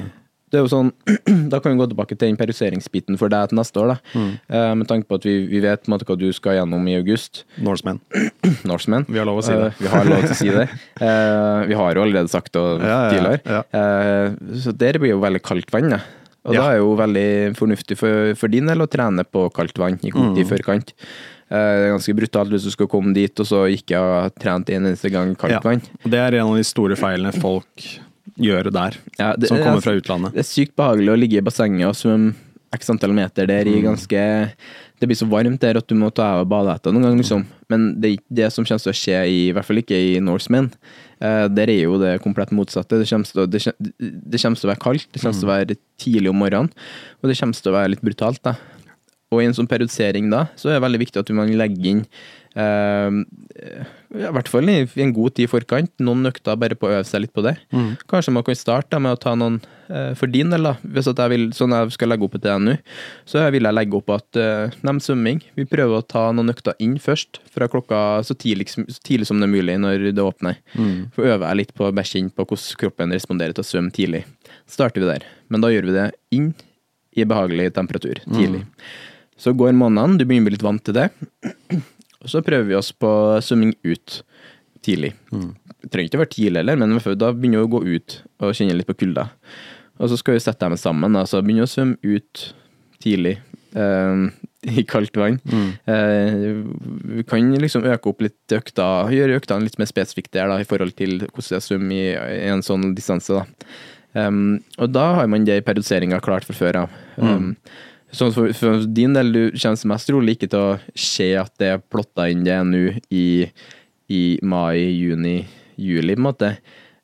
[0.50, 0.88] Det er jo sånn,
[1.52, 3.92] Da kan vi gå tilbake til den peruseringsbiten for deg til neste år.
[3.94, 4.22] da.
[4.50, 7.44] Eh, med tanke på at vi, vi vet måte hva du skal gjennom i august.
[7.62, 8.00] Norsemen.
[8.70, 9.06] Norseman.
[9.08, 9.70] Vi har lov å si det.
[9.70, 10.68] Uh, vi har lov til å si det.
[11.00, 13.40] Uh, vi har jo allerede sagt det Ja, ja, tidligere.
[13.46, 13.62] ja.
[13.78, 15.90] Eh, så der blir jo veldig kaldt vann.
[15.94, 16.00] da.
[16.48, 19.98] Og da er jo veldig fornuftig for, for din del å trene på kaldt vann
[20.02, 20.34] i god Mm.
[20.38, 20.94] tid forkant.
[21.50, 24.70] Eh, det er ganske brutalt hvis du skal komme dit, og så ikke ha trent
[24.72, 25.82] en eneste gang kaldt vann.
[26.02, 27.86] Det er en av de store feilene folk
[28.40, 30.32] gjør der, Ja, det- som kommer fra utlandet.
[30.34, 32.34] Det er sykt behagelig å ligge i bassenget og svømme
[32.72, 33.74] x antall meter der Mm.
[33.78, 34.52] i ganske
[35.00, 37.46] Det blir så varmt der at du må ta av badehetta noen gang, liksom.
[37.70, 39.96] Men det er ikke det som kommer til å skje, i, i hvert fall ikke
[39.96, 40.70] i Norseman.
[41.22, 42.98] Eh, der er jo det komplett motsatte.
[43.00, 43.62] Det kommer, til å, det,
[44.28, 46.70] det kommer til å være kaldt, det kommer til å være tidlig om morgenen,
[47.22, 48.42] og det kommer til å være litt brutalt.
[48.42, 48.54] da.
[49.32, 52.06] Og i en sånn periodisering da, så er det veldig viktig at man legger inn
[52.56, 55.92] eh, I hvert fall i en god tid i forkant.
[56.02, 57.52] Noen økter bare på å øve seg litt på det.
[58.10, 60.72] Kanskje man kan starte med å ta noen eh, for din del, da.
[60.82, 62.74] Hvis at jeg vil, sånn jeg skal legge opp deg nå,
[63.28, 65.38] så vil jeg legge opp at uh, nevn svømming.
[65.54, 69.38] Vi prøver å ta noen økter inn først, fra klokka så tidlig, så tidlig som
[69.38, 70.58] det er mulig når det åpner.
[71.14, 74.24] For øver jeg litt på å kjenne på hvordan kroppen responderer til å svømme tidlig.
[74.64, 75.28] Så starter vi der.
[75.54, 76.50] Men da gjør vi det inn
[77.14, 78.64] i behagelig temperatur tidlig.
[79.40, 81.08] Så går månedene, du begynner å bli litt vant til det.
[82.28, 84.20] Så prøver vi oss på svømming ut
[84.84, 85.14] tidlig.
[85.80, 88.54] Det trenger ikke å være tidlig heller, men da begynner vi å gå ut og
[88.56, 89.28] kjenne litt på kulda.
[90.00, 91.26] Og så skal vi sette dem sammen, da.
[91.28, 92.44] så begynner vi å svømme ut
[93.04, 93.38] tidlig.
[93.76, 94.26] eh,
[94.80, 95.38] I kaldt vann.
[95.88, 96.60] Eh,
[97.16, 100.68] vi kan liksom øke opp litt økta, gjøre øktene litt mer spesifikke der, da, i
[100.68, 102.10] forhold til hvordan jeg svømmer i,
[102.44, 103.40] i en sånn distanse.
[103.40, 103.70] da.
[104.12, 106.94] Um, og da har man det i periodiseringa klart fra før av.
[107.16, 107.52] Um,
[108.16, 111.72] Sånn for, for din del, du kommer mest trolig ikke til å se at det
[111.76, 113.46] er plotta inn det nå i,
[114.10, 115.44] i mai, juni,
[115.78, 116.54] juli, på en måte.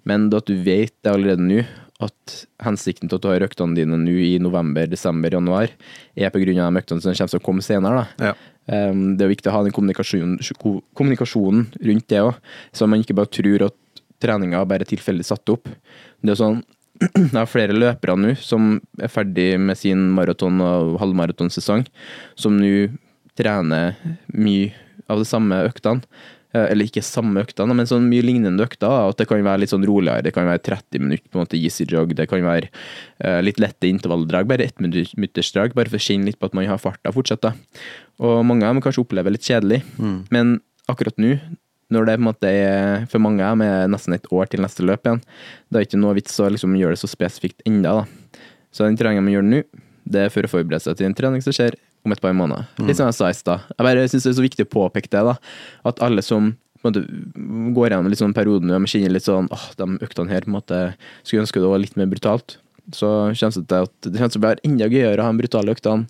[0.06, 1.62] Men at du vet det allerede nå,
[2.02, 5.70] at hensikten til at du har øktene dine nå i november, desember, januar,
[6.12, 8.04] er av de øktene som kommer til å komme senere.
[8.20, 8.34] Ja.
[8.66, 10.40] Um, det er viktig å ha den kommunikasjonen,
[10.98, 12.34] kommunikasjonen rundt det òg,
[12.74, 13.76] så man ikke bare tror at
[14.22, 15.70] treninga bare tilfeldig satt opp.
[16.20, 16.60] Det er sånn,
[17.16, 21.87] jeg har flere løpere nå som er ferdig med sin maraton- og halvmaratonsesong,
[22.38, 22.88] som nå
[23.37, 23.96] trener
[24.32, 24.72] mye
[25.12, 26.02] av de samme øktene.
[26.54, 28.88] Eh, Eller ikke samme øktene, men sånn mye lignende økter.
[29.11, 30.24] At det kan være litt sånn roligere.
[30.24, 32.14] Det kan være 30 minutter på en måte easy jog.
[32.16, 32.70] Det kan være
[33.20, 34.48] eh, litt lette intervalldrag.
[34.48, 37.44] Bare ett minutters drag, bare for å kjenne litt på at man har farta fortsatt.
[37.44, 37.52] da.
[38.24, 39.82] Og mange av dem kanskje opplever litt kjedelig.
[40.32, 40.56] Men
[40.88, 41.37] akkurat nå,
[41.94, 44.62] når det på en måte er for mange av dem er nesten et år til
[44.64, 45.22] neste løp igjen,
[45.70, 48.40] det er ikke noe vits å liksom gjøre det så spesifikt enda da.
[48.75, 49.62] Så den treningen man gjør nå,
[50.07, 52.68] det er for å forberede seg til en trening som skjer om et par måneder.
[52.87, 53.66] Litt som jeg sa i stad.
[53.72, 55.35] Jeg bare syns det er så viktig å påpeke det, da.
[55.88, 59.49] At alle som på en måte, går gjennom sånn perioden og de kjenner litt sånn
[59.55, 60.81] åh, de øktene her på en måte
[61.22, 62.59] skulle ønske det var litt mer brutalt.
[62.94, 65.42] Så kjennes det til at det kjennes som det blir enda gøyere å ha de
[65.42, 66.07] brutale øktene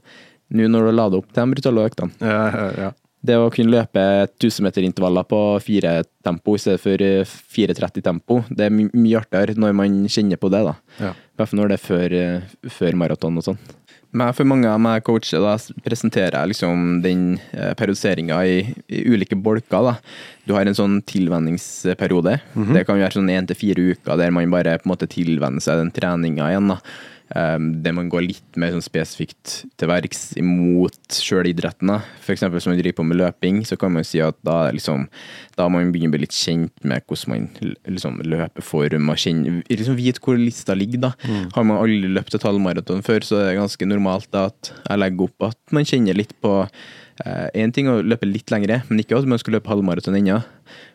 [0.56, 2.18] nå når du lader opp til de brutale øktene.
[2.20, 2.90] Ja, ja, ja.
[3.26, 4.02] Det å kunne løpe
[4.36, 7.24] 1000-meterintervaller på fire tempo i stedet for eh,
[7.56, 10.62] 4.30 tempo, det er mye artigere når man kjenner på det.
[10.68, 10.76] da.
[11.00, 11.14] Ja.
[11.16, 13.60] I hvert fall når det er før, eh, før maraton og sånn.
[14.16, 19.02] Men for mange av meg coacher da, presenterer jeg liksom den eh, periodiseringa i, i
[19.12, 19.90] ulike bolker.
[19.90, 19.96] da.
[20.46, 22.38] Du har en sånn tilvenningsperiode.
[22.76, 25.64] Det kan være sånn én til fire uker der man bare på en måte tilvenner
[25.64, 26.72] seg den treninga igjen.
[26.72, 26.78] da.
[27.34, 31.90] Um, der man går litt mer sånn spesifikt til verks imot sjølidretten.
[32.22, 32.44] F.eks.
[32.54, 35.08] hvis man driver på med løping, så kan man si at da, liksom,
[35.58, 37.48] da man begynner å bli litt kjent med hvordan man
[37.90, 41.08] liksom, løper form, og kjenner, liksom vite hvor lista ligger.
[41.08, 41.12] da.
[41.56, 45.02] Har man aldri løpt et halvmaraton før, så er det ganske normalt da, at jeg
[45.02, 46.60] legger opp at man kjenner litt på
[47.56, 50.36] Én ting å løpe litt lengre, men ikke at man skal løpe halvmaraton ennå.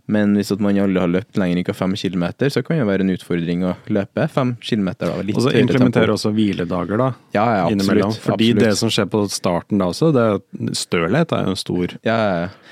[0.07, 3.05] Men hvis at man aldri har løpt lenger enn fem kilometer, så kan det være
[3.05, 7.11] en utfordring å løpe fem litt Og så implementere også hviledager, da.
[7.35, 8.17] Ja, ja, absolutt.
[8.23, 8.63] Fordi absolutt.
[8.63, 11.95] det som skjer på starten da også, det er at stølhet er jo en stor,
[12.07, 12.17] ja,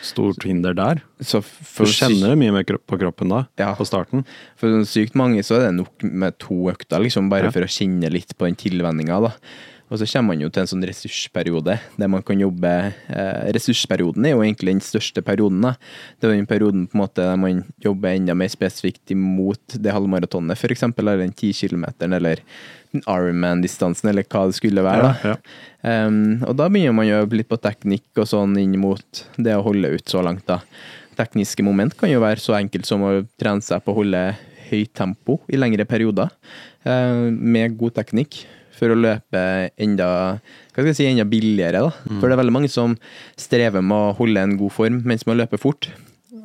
[0.01, 1.03] stort hinder der.
[1.21, 3.73] Så Du kjenner det mye mer på kroppen da, Ja.
[3.75, 4.25] på starten.
[4.57, 8.11] for sykt mange så er det nok med to økter, liksom, bare for å kjenne
[8.11, 9.21] litt på den tilvenninga.
[9.21, 9.31] da.
[9.89, 12.71] Og så kommer man jo til en sånn ressursperiode, der man kan jobbe
[13.09, 15.63] eh, Ressursperioden er jo egentlig den største perioden.
[15.65, 15.73] da.
[16.19, 19.95] Det er den perioden på en måte der man jobber enda mer spesifikt imot det
[19.95, 20.85] halvmaratonet, f.eks.
[20.91, 22.43] eller den 10 kilometeren, eller
[22.99, 25.09] Ironman-distansen, eller hva det skulle være.
[25.09, 25.33] da.
[25.33, 25.41] Ja,
[25.79, 29.53] Um, og da begynner man å jobbe litt på teknikk og sånn inn mot det
[29.55, 30.57] å holde ut så langt, da.
[31.15, 34.25] Tekniske moment kan jo være så enkelt som å trene seg på å holde
[34.67, 36.27] høyt tempo i lengre perioder,
[36.83, 38.41] uh, med god teknikk,
[38.79, 39.41] for å løpe
[39.79, 41.81] enda hva skal jeg si, enda billigere.
[41.83, 42.19] da.
[42.19, 42.95] For det er veldig mange som
[43.39, 45.89] strever med å holde en god form mens man løper fort.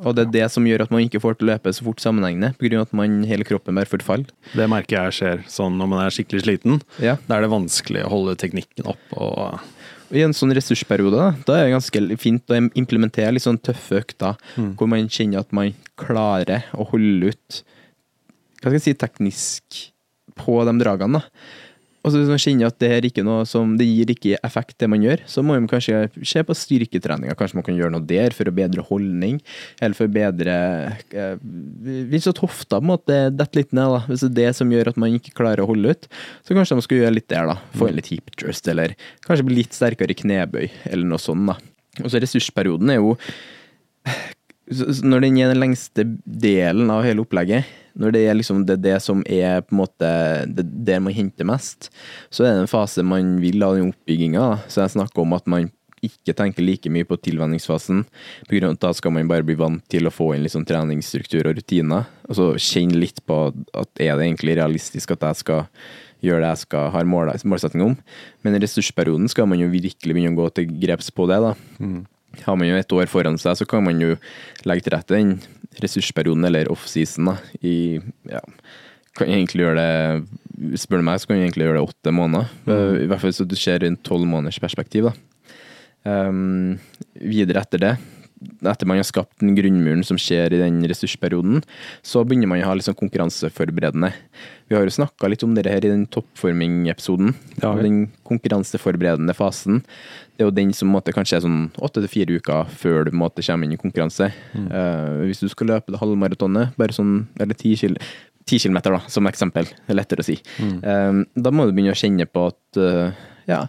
[0.04, 2.02] Og det er det som gjør at man ikke får til å løpe så fort
[2.02, 2.82] sammenhengende, pga.
[2.82, 4.28] at man, hele kroppen bare forfaller.
[4.52, 6.82] Det merker jeg skjer sånn når man er skikkelig sliten.
[7.00, 7.16] Ja.
[7.28, 9.06] Da er det vanskelig å holde teknikken opp.
[9.16, 9.62] Og,
[10.14, 14.02] I en sånn ressursperiode da, da er det ganske fint å implementere litt sånn tøffe
[14.02, 14.36] økter,
[14.76, 17.62] hvor man kjenner at man klarer å holde ut
[18.64, 19.80] hva skal jeg si, teknisk
[20.40, 21.20] på de dragene.
[21.20, 21.63] da.
[22.04, 24.76] Og så hvis man kjenner at det her ikke noe som, det gir ikke effekt,
[24.82, 27.36] det man gjør, så må man kanskje se på styrketreninga.
[27.38, 29.38] Kanskje man kan gjøre noe der for å bedre holdning,
[29.80, 30.56] eller for å bedre
[31.14, 31.40] eh,
[32.12, 34.72] Hvis at hofta på en måte detter litt ned, da, hvis det er det som
[34.74, 36.08] gjør at man ikke klarer å holde ut,
[36.44, 37.56] så kanskje man skal gjøre litt der, da.
[37.78, 41.48] Få inn litt hip thrust, eller kanskje bli litt sterkere i knebøy, eller noe sånt.
[41.48, 41.56] da.
[42.04, 43.14] Og så ressursperioden er jo
[44.64, 47.68] Når den er den lengste delen av hele opplegget,
[48.00, 50.10] når det er liksom det, det som er på en måte
[50.50, 51.90] det, der man henter mest,
[52.32, 54.46] så er det en fase man vil ha den oppbygginga.
[54.66, 55.68] Så jeg snakker om at man
[56.04, 58.02] ikke tenker like mye på tilvenningsfasen,
[58.48, 60.66] på grunn av at da skal man bare bli vant til å få inn sånn
[60.68, 65.40] treningsstruktur og rutiner, og så kjenne litt på at er det egentlig realistisk at jeg
[65.44, 65.62] skal
[66.24, 67.94] gjøre det jeg skal ha mål, målsetting om.
[68.44, 71.54] Men i ressursperioden skal man jo virkelig begynne å gå til greps på det, da.
[72.42, 74.16] Har man jo et år foran seg, så kan man jo
[74.66, 75.36] legge til rette den
[75.82, 78.42] ressursperioden, eller offseason, i ja,
[79.14, 82.50] kan egentlig gjøre det Spør du meg, så kan du egentlig gjøre det åtte måneder.
[83.02, 85.08] I hvert fall så du ser en tolv måneders perspektiv.
[86.06, 86.76] Um,
[87.18, 87.90] videre etter det,
[88.62, 91.64] etter man har skapt den grunnmuren som skjer i den ressursperioden,
[92.06, 94.12] så begynner man å ha litt sånn konkurranseforberedende.
[94.68, 97.34] Vi har jo snakka litt om det her i den toppforming-episoden.
[97.60, 99.82] Ja, den konkurranseforberedende fasen,
[100.34, 103.12] det er jo den som måtte, kanskje er sånn åtte til fire uker før du
[103.16, 104.30] måtte komme inn i konkurranse.
[104.56, 108.00] Eh, hvis du skal løpe det halvmaratonet, bare sånn, eller ti kilo
[108.44, 109.64] 10 kilometer, da, som eksempel.
[109.64, 110.34] Det er lettere å si.
[110.60, 113.62] Eh, da må du begynne å kjenne på at uh, ja,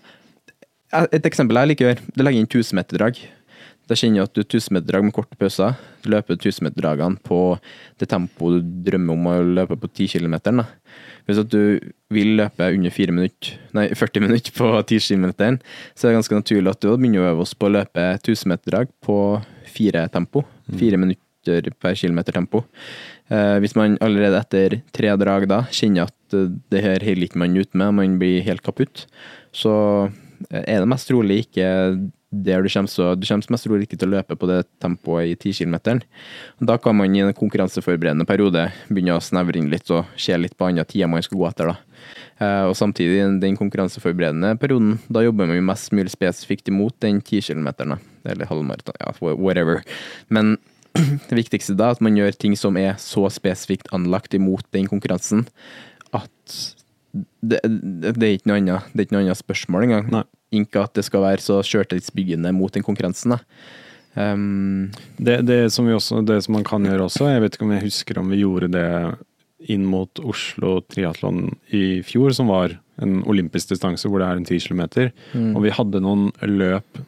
[0.91, 3.21] et eksempel jeg liker å gjøre, det legger inn 1000-meterdrag.
[3.85, 5.75] Da kjenner du at du er tusenmeterdrag med korte pauser.
[6.01, 7.39] Du løper 1000-meterdragene på
[8.01, 10.63] det tempoet du drømmer om å løpe på 10 km.
[11.25, 11.77] Hvis at du
[12.13, 15.27] vil løpe under 4 minutter, nei, 40 minutter på 10 km,
[15.93, 18.89] så er det ganske naturlig at du begynner å øve oss på å løpe 1000-meterdrag
[19.05, 19.19] på
[19.75, 20.45] fire tempo.
[20.79, 22.63] Fire minutter per kilometer tempo.
[23.29, 27.41] Eh, hvis man allerede etter tre drag da kjenner at eh, det her holder ikke
[27.41, 29.05] man ut med, man blir helt kaputt,
[29.53, 29.75] så
[30.49, 31.67] er det mest trolig ikke
[32.43, 35.31] der du kommer, så, du kommer mest trolig ikke til å løpe på det tempoet
[35.31, 36.01] i 10 km.
[36.59, 40.57] Da kan man i en konkurranseforberedende periode begynne å snevre inn litt og se litt
[40.57, 41.71] på andre tider man skal gå etter.
[41.71, 41.77] da.
[42.35, 46.97] Uh, og samtidig, i den konkurranseforberedende perioden, da jobber man jo mest mulig spesifikt imot
[47.05, 47.95] den 10 km,
[48.27, 49.83] eller halvmaraton, ja, whatever.
[50.27, 50.57] Men
[51.29, 54.89] det viktigste da er at man gjør ting som er så spesifikt anlagt imot den
[54.91, 55.45] konkurransen,
[56.15, 56.57] at
[57.15, 60.09] det, det, det er ikke noe annet, det er ikke noe annet spørsmål engang.
[60.11, 60.25] Nei.
[60.55, 63.37] Ikke at det skal være så sjøltillitsbyggende mot den konkurransen.
[64.15, 67.67] Um, Det, det, som vi også, det som man kan gjøre også, jeg vet ikke
[67.67, 68.89] om jeg husker om vi gjorde det
[69.71, 74.45] inn mot Oslo triatlon i fjor, som var en olympisk distanse hvor det er en
[74.45, 74.83] 10 km.
[75.57, 77.01] Og vi hadde noen løp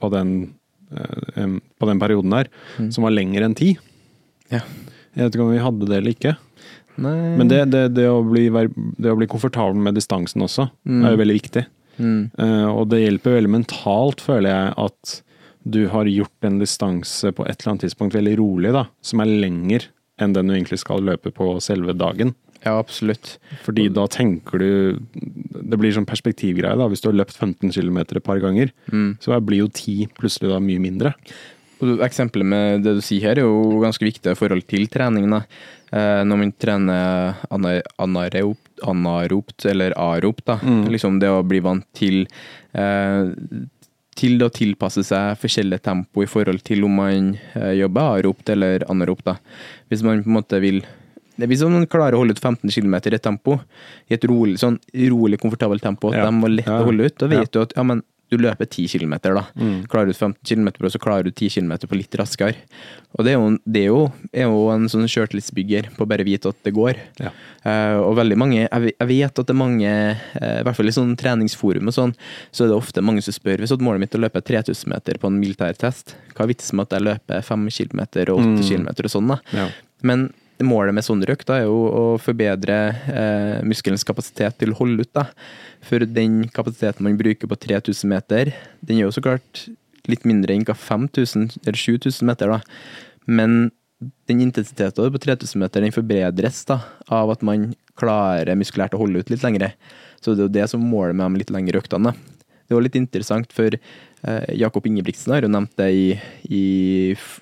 [0.00, 0.54] på den,
[0.94, 2.48] eh, på den perioden der
[2.90, 3.76] som var lengre enn 10.
[4.50, 4.62] ja.
[5.16, 6.36] Jeg vet ikke om vi hadde det eller ikke.
[6.98, 11.14] Nei Men det, det, det, å, bli, det å bli komfortabel med distansen også, er
[11.14, 11.64] jo veldig viktig.
[11.98, 15.22] Mm, Eh, og det hjelper veldig mentalt, føler jeg, at
[15.68, 19.26] du har gjort en distanse på et eller annet tidspunkt veldig rolig, da, som er
[19.26, 22.34] lenger enn den du egentlig skal løpe på selve dagen.
[22.64, 23.36] Ja, absolutt.
[23.62, 24.98] Fordi da tenker du
[25.68, 26.88] Det blir sånn perspektivgreie, da.
[26.88, 29.18] Hvis du har løpt 15 km et par ganger, Mm.
[29.20, 31.14] så blir jo 10 plutselig da mye mindre.
[31.80, 35.28] Eksempelet med det du sier her, er jo ganske viktig i forhold til trening.
[35.30, 35.42] Da.
[35.92, 40.58] Eh, når man trener anaropt, anaeropt eller aropt, da.
[40.90, 42.26] liksom det å bli vant til
[42.74, 43.30] eh,
[44.18, 48.82] til å tilpasse seg forskjellige tempo i forhold til om man eh, jobber aropt eller
[48.90, 49.24] anaropt.
[49.28, 49.36] Da.
[49.88, 50.82] Hvis man på en måte vil
[51.38, 53.60] hvis man klarer å holde ut 15 km i et tempo,
[54.10, 54.80] i et rolig, sånn
[55.12, 56.24] rolig, komfortabelt tempo, Ja.
[56.26, 56.80] de var lett Ja.
[56.82, 57.46] å holde ut, da vet Ja.
[57.52, 59.42] du at ja, men du løper 10 km, da.
[59.56, 59.86] Mm.
[59.88, 62.54] Klarer du 15 km så klarer du 10 km på litt raskere.
[63.16, 64.00] Og det er jo, det er jo,
[64.36, 66.98] er jo en sånn sjøltillitsbygger på bare vite at det går.
[67.22, 67.30] Ja.
[67.64, 69.92] Uh, og veldig mange, jeg vet- jeg vet at det er mange,
[70.42, 72.12] uh, i hvert fall i sånn treningsforum og sånn,
[72.52, 74.92] så er det ofte mange som spør hvis at målet mitt er å løpe 3000
[74.92, 78.68] meter på en militærtest, hva er vitsen med at jeg løper 5 km og 8
[78.68, 79.40] km og sånn, da?
[79.56, 79.68] Ja.
[80.04, 80.28] Men
[80.66, 82.76] målet med sånne røkter er jo å forbedre
[83.12, 85.12] eh, muskelens kapasitet til å holde ut.
[85.14, 85.28] Da.
[85.86, 89.68] For den kapasiteten man bruker på 3000 meter, den er jo så klart
[90.08, 92.54] litt mindre enn hva 5000 eller 7000 meter.
[92.56, 92.60] Da.
[93.28, 93.70] Men
[94.30, 96.80] den intensiteten på 3000 meter den forbedres da,
[97.12, 99.72] av at man klarer muskulært å holde ut litt lengre.
[100.22, 102.14] Så det er jo det som måler med de litt lengre øktene.
[102.68, 106.08] Det var litt interessant, for eh, Jakob Ingebrigtsen har jo nevnt det i,
[106.52, 106.64] i,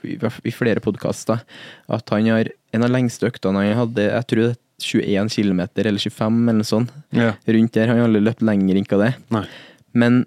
[0.07, 1.42] i flere podkaster,
[1.90, 5.61] at han har en av lengste øktene han hadde, jeg tror det er 21 km
[5.81, 7.31] eller 25 eller noe sånt, Ja.
[7.49, 7.89] rundt der.
[7.89, 9.12] Han har aldri løpt lenger enn det.
[9.33, 9.45] Nei.
[9.97, 10.27] Men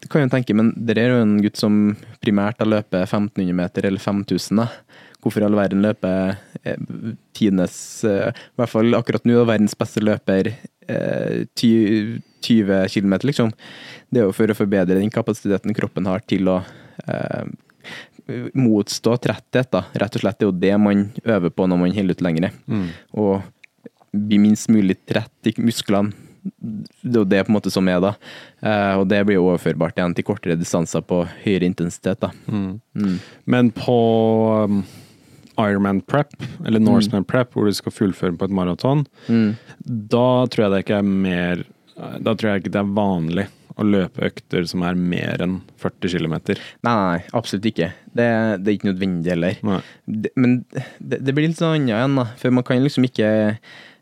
[0.00, 3.52] du kan jo tenke, men det er jo en gutt som primært har løpet 1500
[3.58, 4.68] meter eller 5000, da.
[5.18, 6.76] Hvorfor i all verden løper eh,
[7.34, 10.52] tidenes eh, I hvert fall akkurat nå, verdens beste løper
[10.86, 12.22] eh, 20
[12.94, 13.50] km, liksom.
[14.14, 16.60] Det er jo for å forbedre den kapasiteten kroppen har til å
[17.08, 17.50] eh,
[18.54, 19.84] motstå tretthet, da.
[19.98, 22.50] Rett og slett det er jo det man øver på når man holder ut lengre.
[23.16, 23.42] Og
[24.12, 26.12] bli minst mulig trett i musklene.
[26.48, 28.14] Det er jo det på en måte som er da.
[28.64, 32.20] Eh, og det blir overførbart igjen til kortere distanser på høyere intensitet.
[32.22, 32.30] da.
[32.48, 33.18] Mm.
[33.44, 33.96] Men på
[34.64, 34.78] um,
[35.58, 36.32] Ironman prep,
[36.64, 39.56] eller Norseman prep, hvor du skal fullføre på et maraton, Mm.
[39.84, 41.64] da tror jeg det ikke er mer
[42.22, 43.46] Da tror jeg ikke det er vanlig
[43.78, 46.34] å løpe økter som er mer enn 40 km.
[46.82, 47.92] Nei, nei, absolutt ikke.
[48.10, 48.28] Det,
[48.62, 49.58] det er ikke nødvendig heller.
[49.68, 49.80] Nei.
[50.06, 52.24] Det, men det, det blir litt sånn annet igjen, da.
[52.40, 53.28] For man kan liksom ikke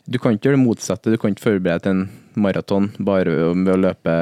[0.07, 1.11] Du kan ikke gjøre det motsatte.
[1.11, 2.05] Du kan ikke forberede til en
[2.39, 4.13] maraton bare ved å løpe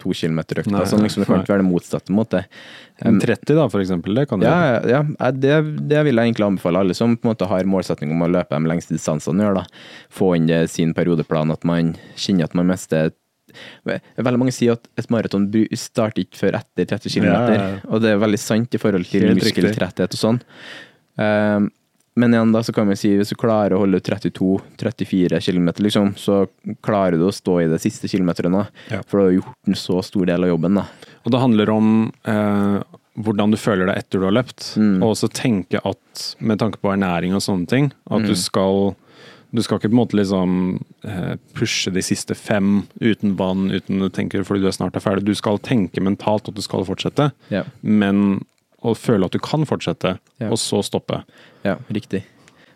[0.00, 0.84] to kilometer økta.
[0.88, 2.14] Sånn, liksom, det kan ikke være det motsatte.
[2.16, 2.40] måte.
[3.02, 4.88] Men 30 da, for eksempel, det kan du Ja, gjøre.
[4.94, 5.58] ja, ja det,
[5.90, 8.56] det vil jeg egentlig anbefale alle som på en måte har målsetning om å løpe
[8.56, 9.44] de lengste distansene.
[9.44, 9.66] Gjør, da.
[10.08, 13.12] Få inn det sin periodeplan, at man kjenner at man mester
[13.84, 15.46] Veldig mange sier at et maraton
[15.78, 19.28] starter ikke før etter 30 km, Ja, og det er veldig sant i forhold til
[19.34, 20.40] muskeltretthet og sånn.
[21.16, 21.70] Um,
[22.16, 26.12] men igjen da, så kan vi si hvis du klarer å holde 32-34 km, liksom,
[26.18, 26.44] så
[26.84, 28.66] klarer du å stå i det siste kilometerne.
[28.92, 29.00] Ja.
[29.08, 30.78] For du har gjort en så stor del av jobben.
[30.78, 30.84] da.
[31.24, 31.88] Og det handler om
[32.22, 32.78] eh,
[33.24, 34.68] hvordan du føler deg etter du har løpt.
[34.78, 34.96] Mm.
[35.02, 38.28] Og også tenke at, med tanke på ernæring og sånne ting, at Mm.
[38.30, 38.94] du skal
[39.54, 40.54] du skal ikke på en måte liksom
[41.06, 45.04] eh, pushe de siste fem uten vann, uten å tenke fordi du er snart er
[45.04, 45.24] ferdig.
[45.28, 47.62] Du skal tenke mentalt at du skal fortsette, Ja.
[47.82, 48.44] men
[48.84, 50.48] å føle at du kan fortsette, Ja.
[50.50, 51.22] og så stoppe.
[51.64, 52.24] Ja, riktig.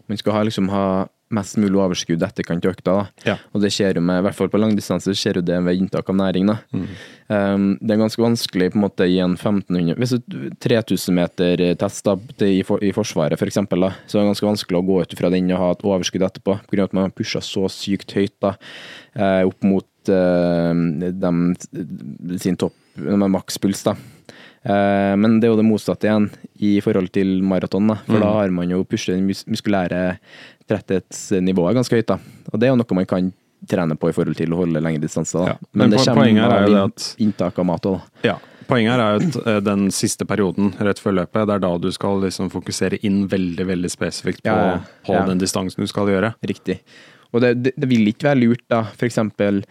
[0.08, 2.94] Man skal ha, liksom ha mest mulig overskudd etterkant av økta.
[3.26, 3.36] Ja.
[3.52, 6.08] Og det skjer jo med, i hvert fall på langdistanse, skjer jo det ved inntak
[6.08, 6.48] av næring.
[6.48, 6.58] da.
[7.28, 11.64] Um, det er ganske vanskelig på en måte i en 1500 Hvis du 3000 meter
[11.80, 12.16] test da,
[12.46, 15.16] i, for, i Forsvaret for eksempel, da, så er det ganske vanskelig å gå ut
[15.18, 16.88] fra den og ha et overskudd etterpå, pga.
[16.88, 18.54] at man har pusha så sykt høyt da,
[19.14, 21.42] eh, opp mot eh, dem,
[22.40, 23.84] sin topp makspuls.
[23.84, 23.96] da.
[24.62, 26.28] Eh, Men det er jo det motsatte igjen
[26.60, 27.92] i forhold til maraton.
[27.94, 30.18] For For da har man jo pushet den muskulære
[30.68, 32.06] tretthetsnivået ganske høyt.
[32.06, 32.18] da.
[32.52, 33.32] Og det er jo noe man kan
[33.68, 35.46] trene på i forhold til å holde lengre distanser.
[35.52, 38.30] Ja, men det kommer er av at- inntak av mat òg, da.
[38.30, 38.36] Ja.
[38.68, 42.20] Poenget er at eh, den siste perioden rett før løpet, det er da du skal
[42.20, 46.34] liksom fokusere inn veldig veldig spesifikt på, Ja, på den distansen du skal gjøre.
[46.44, 46.80] Riktig.
[47.32, 48.82] Og det, det, det vil ikke være lurt, da,
[49.40, 49.62] eh,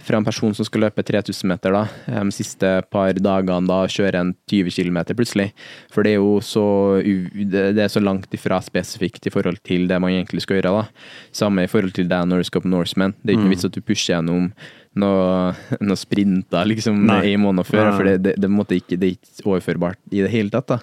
[0.00, 3.82] fra en person som skal løpe 3000 meter da, eh, de siste par dagene, da
[3.90, 5.50] kjøre en 20 km plutselig.
[5.92, 6.64] For det er jo så,
[7.02, 10.72] det, det er så langt ifra spesifikt i forhold til det man egentlig skal gjøre.
[10.80, 11.12] da.
[11.32, 13.14] Samme i forhold til deg når du skal på Norseman.
[13.22, 14.50] Det er ikke noe vits at du pusher gjennom
[14.96, 17.34] noen noe sprinter liksom Nei.
[17.34, 20.52] en måned før, for det, det, det, ikke, det er ikke overførbart i det hele
[20.54, 20.72] tatt.
[20.72, 20.78] da.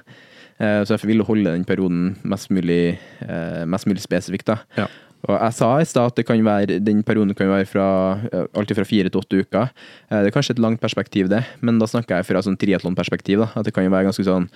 [0.61, 4.45] Eh, Så jeg vil holde den perioden mest mulig, eh, mest mulig spesifikt.
[4.45, 4.59] da.
[4.77, 4.87] Ja.
[5.23, 7.85] Og jeg sa i stad at det kan være, den perioden kan være fra
[8.33, 9.69] alt alltid fra fire til åtte uker.
[10.11, 13.45] Eh, Det er kanskje et langt perspektiv, det, men da snakker jeg fra sånn triatlonperspektiv.
[13.55, 14.49] At det kan være ganske sånn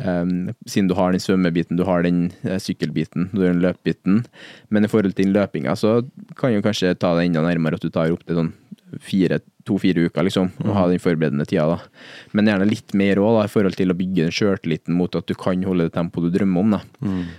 [0.00, 4.24] um, Siden du har den svømmebiten, du har den eh, sykkelbiten, du har den løpbiten.
[4.70, 6.00] Men i forhold til løpinga, så
[6.36, 8.52] kan jo kanskje ta det enda nærmere at du tar opp til sånn
[9.02, 11.66] fire, to-fire uker, liksom, og ha den forberedende tida.
[11.66, 11.78] da.
[12.32, 15.34] Men gjerne litt mer òg, i forhold til å bygge den sjøltilliten mot at du
[15.34, 16.76] kan holde det tempoet du drømmer om.
[16.78, 16.80] da.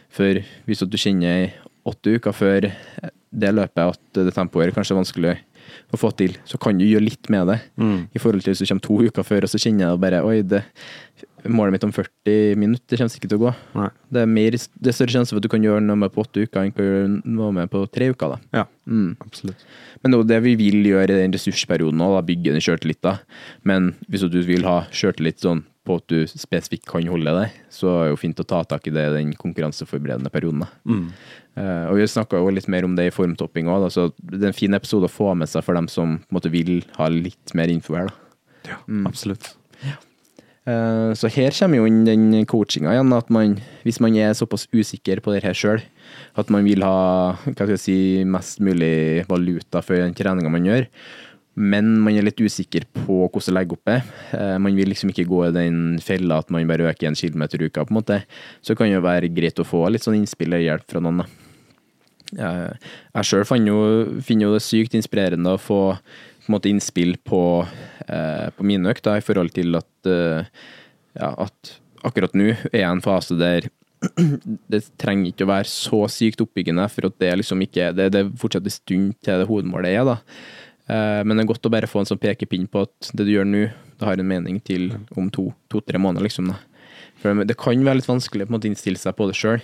[0.10, 1.54] For hvis du kjenner
[1.86, 2.70] åtte uker før
[3.36, 5.36] det løpet at det tempoet er kanskje vanskelig
[5.94, 7.58] å få til, så kan du gjøre litt med det.
[8.16, 10.38] I forhold til hvis du kommer to uker før, og så kjenner jeg bare Oi,
[10.46, 10.62] det,
[11.52, 13.52] målet mitt om 40 minutter kommer ikke til å gå.
[13.76, 13.90] Nei.
[14.14, 16.24] Det er, mer, det er større sjanse for at du kan gjøre noe med på
[16.24, 18.36] åtte uker enn å gjøre noe med på tre uker.
[18.38, 18.40] da.
[18.62, 19.16] Ja, Mm.
[19.26, 19.66] absolutt.
[20.04, 23.20] Men det er jo det vi vil gjøre i den ressursperioden òg, bygge den sjøltilliten.
[23.66, 27.92] Men hvis du vil ha sjøltillit sånn på at du spesifikt kan holde deg, så
[27.94, 30.66] er det jo fint å ta tak i det i den konkurranseforberedende perioden.
[30.86, 31.06] Mm.
[31.56, 34.58] Uh, og Vi snakka litt mer om det i formtopping òg, så det er en
[34.58, 37.96] fin episode å få med seg for dem som måte, vil ha litt mer info
[37.96, 38.10] her.
[38.10, 38.14] da.
[38.66, 39.06] Ja, Mm.
[39.08, 39.54] absolutt.
[40.66, 44.66] Eh, Så her kommer jo inn den coachinga igjen, at man, hvis man er såpass
[44.74, 45.84] usikker på det her sjøl,
[46.36, 47.36] at man vil ha
[47.78, 50.88] si, mest mulig valuta for den treninga man gjør,
[51.56, 53.98] men man er litt usikker på hvordan å legger opp det.
[54.36, 57.62] Eh, Man vil liksom ikke gå i den fella at man bare øker en kilometer
[57.62, 58.22] i uka, på en måte.
[58.62, 61.24] Så kan det jo være greit å få litt sånn innspill eller hjelp fra noen.
[61.24, 61.28] da.
[62.36, 62.74] Eh,
[63.16, 65.82] Jeg sjøl finner jo det sykt inspirerende å få
[66.46, 67.66] på en måte innspill på,
[68.08, 70.46] eh, på mine økter, i forhold til at, eh,
[71.18, 73.70] ja, at akkurat nå er jeg i en fase der
[74.70, 78.24] det trenger ikke å være så sykt oppbyggende, for at det liksom ikke Det, det
[78.38, 80.18] fortsatt en stund til det hovedmålet er, da.
[80.88, 83.34] Eh, Men det er godt å bare få en sånn pekepinn på at det du
[83.34, 83.64] gjør nå,
[84.00, 86.52] det har en mening til om to-tre måneder, liksom.
[86.52, 86.60] da.
[87.22, 89.62] For det kan være litt vanskelig å innstille seg på det sjøl.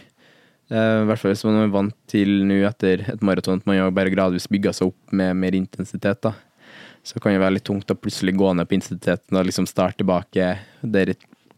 [0.71, 4.13] I hvert fall hvis man er vant til nå etter et maraton at man bare
[4.13, 6.21] gradvis bygger seg opp med mer intensitet.
[6.23, 6.31] da.
[7.03, 9.99] Så kan det være litt tungt å plutselig gå ned på intensiteten og liksom starte
[9.99, 10.47] tilbake
[10.81, 11.11] der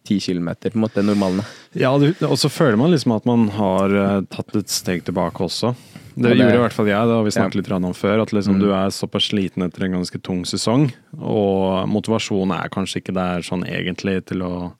[0.04, 1.46] ti kilometer, på en måte, normalen.
[1.80, 5.72] Ja, og så føler man liksom at man har eh, tatt et steg tilbake også.
[6.16, 7.62] Det, det- gjorde i hvert fall jeg, det har vi snakket Ja.
[7.78, 8.22] litt om før.
[8.22, 8.60] At liksom Mm.
[8.60, 13.42] du er såpass sliten etter en ganske tung sesong, og motivasjonen er kanskje ikke der
[13.42, 14.74] sånn egentlig til å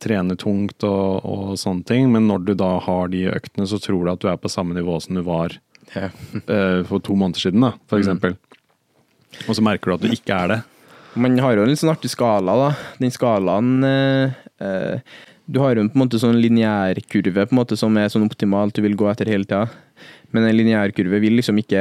[0.00, 4.04] trene tungt og, og sånne ting, men når du da har de øktene, så tror
[4.04, 5.50] du at du er på samme nivå som du var
[5.94, 8.02] eh, for to måneder siden, da, for Mm.
[8.02, 8.36] eksempel.
[9.48, 10.64] Og så merker du at du ikke er det.
[11.14, 12.76] Man har jo en litt sånn artig skala, da.
[12.98, 15.00] Den skalaen eh, eh,
[15.50, 18.94] Du har jo en på en måte sånn lineærkurve som er sånn optimalt du vil
[18.96, 19.68] gå etter hele tida.
[20.32, 21.80] Men en lineærkurve vil liksom ikke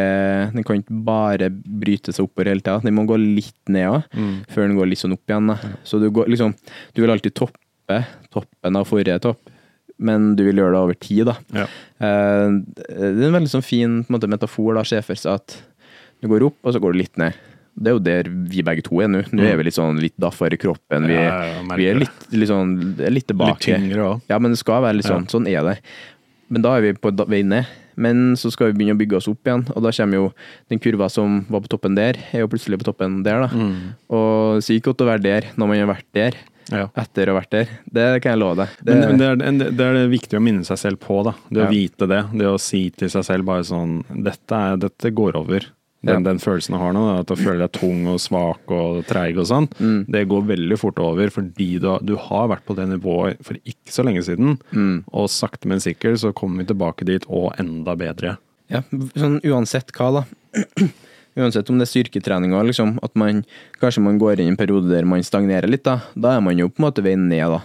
[0.53, 2.81] Den kan ikke bare bryte seg oppover hele tida.
[2.83, 4.03] Den må gå litt ned òg,
[4.51, 5.47] før den går litt sånn opp igjen.
[5.53, 5.57] Da.
[5.87, 6.53] Så du går liksom
[6.93, 9.49] Du vil alltid toppe toppen av forrige topp,
[9.99, 11.33] men du vil gjøre det over tid, da.
[11.51, 11.65] Ja.
[11.99, 12.53] Eh,
[12.87, 15.57] det er en veldig sånn fin måte, metafor da, sjefer, at
[16.21, 17.35] du går opp, og så går du litt ned.
[17.75, 19.25] Det er jo der vi begge to er nå.
[19.31, 21.07] Nå er vi litt sånn litt daffere i kroppen.
[21.07, 21.27] Vi, Mm.
[21.27, 22.73] Ja, ja, vi er litt, litt sånn
[23.11, 23.59] litt tilbake.
[23.59, 24.21] Litt tyngre òg.
[24.29, 25.27] Ja, men det skal være litt sånn.
[25.27, 25.77] Sånn er det.
[26.51, 27.65] Men da er vi på vei ned.
[27.95, 30.29] Men så skal vi begynne å bygge oss opp igjen, og da kommer jo
[30.69, 33.49] den kurva som var på toppen der, er jo plutselig på toppen der, da.
[33.51, 33.91] Mm.
[34.09, 36.39] Og sykt godt å være der når man har vært der,
[36.71, 36.85] Ja.
[36.95, 37.67] etter å ha vært der.
[37.91, 38.69] Det kan jeg love deg.
[38.85, 39.27] Det, Men, men det,
[39.67, 41.33] er, det er det viktig å minne seg selv på, da.
[41.49, 41.69] Det å Ja.
[41.73, 42.21] vite det.
[42.31, 45.65] Det å si til seg selv bare sånn Dette, er, dette går over.
[46.03, 46.31] Den, Ja.
[46.31, 49.45] den følelsen du har nå, at du føler deg tung og svak og treig og
[49.45, 50.05] sånn, Mm.
[50.09, 53.91] det går veldig fort over fordi du, du har vært på det nivået for ikke
[53.93, 54.57] så lenge siden.
[54.73, 55.03] Mm.
[55.13, 58.37] Og sakte, men sikkert så kommer vi tilbake dit og enda bedre.
[58.69, 58.81] Ja,
[59.15, 60.25] sånn uansett hva, da.
[61.37, 63.45] Uansett om det er styrketrening og liksom, at man
[63.79, 66.01] kanskje man går inn i en periode der man stagnerer litt, da.
[66.15, 67.61] Da er man jo på en måte veien ned, da.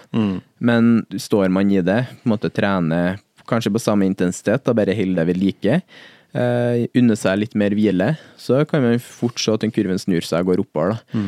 [0.60, 3.18] Men står man i det, på en måte trener
[3.48, 5.80] kanskje på samme intensitet, da bare holder det ved like,
[6.36, 10.24] eh, unner seg litt mer hvile, så kan man fort se at den kurven snur
[10.26, 11.24] seg og går oppover, da.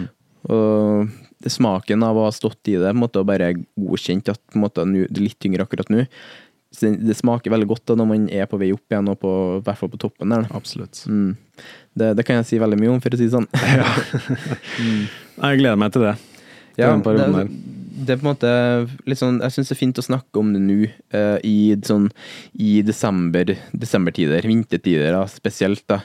[0.48, 1.08] Og
[1.42, 5.06] det smaken av å ha stått i det, måte, og bare godkjent at måte, nu-
[5.08, 6.04] det er litt tyngre akkurat nå,
[6.78, 9.30] det, det smaker veldig godt da når man er på vei opp igjen, og på,
[9.58, 10.44] i hvert fall på toppen der.
[10.44, 10.56] da.
[10.58, 11.00] Absolutt.
[11.08, 11.30] Mm.
[11.98, 13.48] Det, det kan jeg si veldig mye om, for å si det sånn.
[15.38, 16.14] Nei, Jeg gleder meg til det.
[16.78, 17.77] Ja, det.
[17.98, 18.50] Det er på en måte
[19.08, 20.78] litt sånn Jeg syns det er fint å snakke om det nå,
[21.14, 22.08] uh, i sånn
[22.58, 25.84] i desember, desembertider, vintertider da, spesielt.
[25.90, 26.02] da.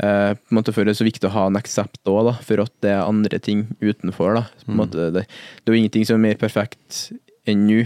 [0.00, 2.64] Uh, på en måte For det er så viktig å ha en aksept òg, for
[2.64, 4.40] at det er andre ting utenfor.
[4.40, 4.46] da.
[4.64, 7.06] På en måte, det, det er jo ingenting som er mer perfekt
[7.48, 7.84] enn nå,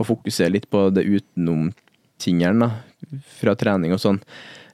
[0.00, 4.22] å fokusere litt på det utenom-tingene da, fra trening og sånn.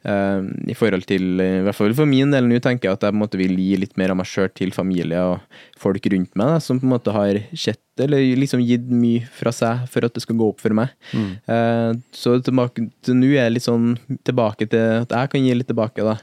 [0.00, 0.42] Eh,
[0.72, 3.18] I forhold til, i hvert fall for min del nå, tenker jeg at jeg på
[3.18, 6.54] en måte vil gi litt mer av meg sjøl til familie og folk rundt meg,
[6.54, 10.14] da, som på en måte har sett eller liksom gitt mye fra seg for at
[10.16, 10.94] det skal gå opp for meg.
[11.12, 11.98] Mm.
[12.16, 13.90] så tilbake til nå er jeg litt sånn
[14.24, 16.16] tilbake til at jeg kan gi litt tilbake, da,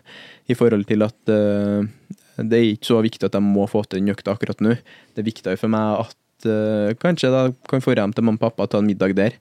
[0.50, 4.02] i forhold til at eh, det er ikke så viktig at jeg må få til
[4.02, 4.78] den økta akkurat nå.
[5.14, 8.44] Det er viktigere for meg at eh, kanskje da kan få hjem til mamma og
[8.46, 9.32] pappa og ta en middag der.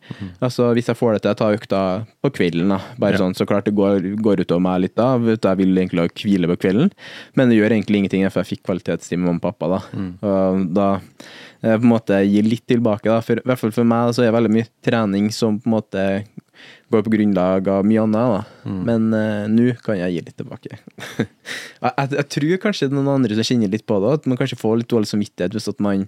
[0.41, 1.81] Altså Hvis jeg får det til, jeg tar økta
[2.25, 2.69] på kvelden.
[2.69, 3.19] da Bare Ja.
[3.19, 5.19] sånn, Så klart det går, går utover meg litt da.
[5.19, 6.91] Jeg vil egentlig ha hvile på kvelden,
[7.35, 9.69] men det gjør egentlig ingenting, for jeg fikk kvalitetstid med mamma og pappa.
[9.69, 9.81] da
[10.27, 11.01] Og da
[11.63, 13.05] eh, på en måte gir litt tilbake.
[13.05, 15.67] da For, I hvert fall for meg så er det veldig mye trening som på
[15.67, 16.25] en måte
[16.93, 18.47] går på grunnlag av mye annet.
[18.65, 20.79] da Men uh, nå kan jeg gi litt tilbake.
[21.19, 24.39] jeg, jeg, jeg tror kanskje er noen andre som kjenner litt på det, at man
[24.41, 26.05] kanskje får litt dårlig samvittighet hvis at man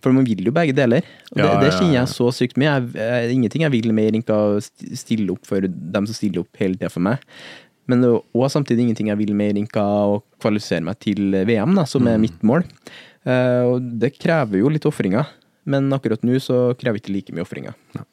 [0.00, 1.04] For man vil jo begge deler.
[1.32, 2.70] Og det, Ja, det det, kjenner jeg så sykt mye.
[2.78, 6.56] Jeg, jeg, ingenting jeg vil mer enn å stille opp for dem som stiller opp
[6.62, 7.20] hele tida for meg.
[7.90, 11.74] Men det er også samtidig ingenting jeg vil mer enn å kvalifisere meg til VM,
[11.74, 12.22] da, som er Mm.
[12.22, 12.62] mitt mål.
[13.26, 15.26] Uh, og det krever jo litt ofringer,
[15.68, 17.74] men akkurat nå så krever ikke like mye ofringer.
[17.98, 18.06] Ja.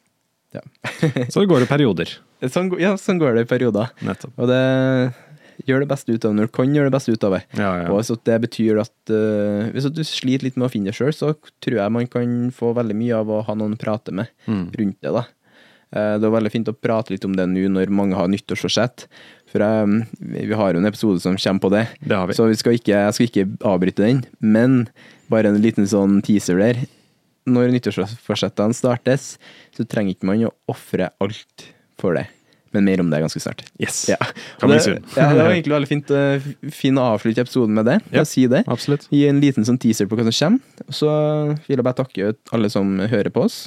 [1.32, 2.12] Så det går i perioder.
[2.48, 3.90] sånn, ja, sånn går det i perioder.
[4.06, 4.32] Nettopp.
[4.38, 4.60] Og det
[5.66, 7.42] gjør det beste ut av når du kan gjøre det beste ut av det.
[7.58, 7.86] Ja, ja.
[7.90, 11.10] Og hvis det betyr at uh, Hvis du sliter litt med å finne det sjøl,
[11.12, 14.30] så tror jeg man kan få veldig mye av å ha noen å prate med
[14.46, 14.68] Mm.
[14.78, 15.12] rundt det.
[15.12, 15.24] da.
[15.92, 19.06] Eh, Det er veldig fint å prate litt om det nå når mange har nyttårsforsett.
[19.50, 22.34] For jeg, vi har jo en episode som kommer på det, Det har vi.
[22.36, 24.24] så vi skal ikke, jeg skal ikke avbryte den.
[24.40, 24.88] Men
[25.30, 26.86] bare en liten sånn teaser der.
[27.48, 29.36] Når nyttårsforsettene startes,
[29.76, 31.68] så trenger ikke man å ofre alt
[32.00, 32.26] for det.
[32.76, 33.62] Men mer om det ganske snart.
[33.80, 34.02] Yes.
[34.10, 34.18] Ja.
[34.60, 34.68] Det,
[35.16, 37.96] ja, det var egentlig veldig fint, eh, fin å avslutte episoden med det.
[38.12, 38.26] Ja.
[38.28, 38.64] Si det.
[38.68, 39.06] Absolutt.
[39.14, 40.92] Gi en liten sånn teaser på hva som kommer.
[40.92, 41.08] Så
[41.64, 43.62] vil jeg bare takke alle som hører på oss.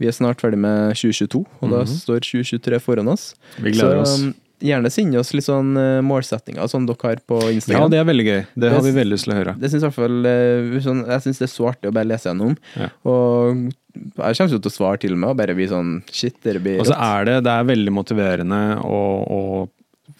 [0.00, 3.34] Vi er snart ferdig med 2022, og da står 2023 foran oss.
[3.60, 4.30] Vi gleder så oss.
[4.60, 7.86] Gjerne sende oss litt sånn eh, målsettinger som dere har på Instagram.
[7.86, 8.40] Ja, det er veldig gøy.
[8.64, 9.54] Det har vi veldig lyst til å høre.
[9.60, 12.28] Det synes jeg, fall eh, sånn, Jeg syns det er så artig å bare lese
[12.30, 12.56] gjennom.
[12.76, 12.88] Ja.
[13.10, 16.78] Og jeg kommer til å svare til meg og bare bli sånn Shit, dere blir
[16.78, 19.40] Og så er det, det er veldig motiverende å, å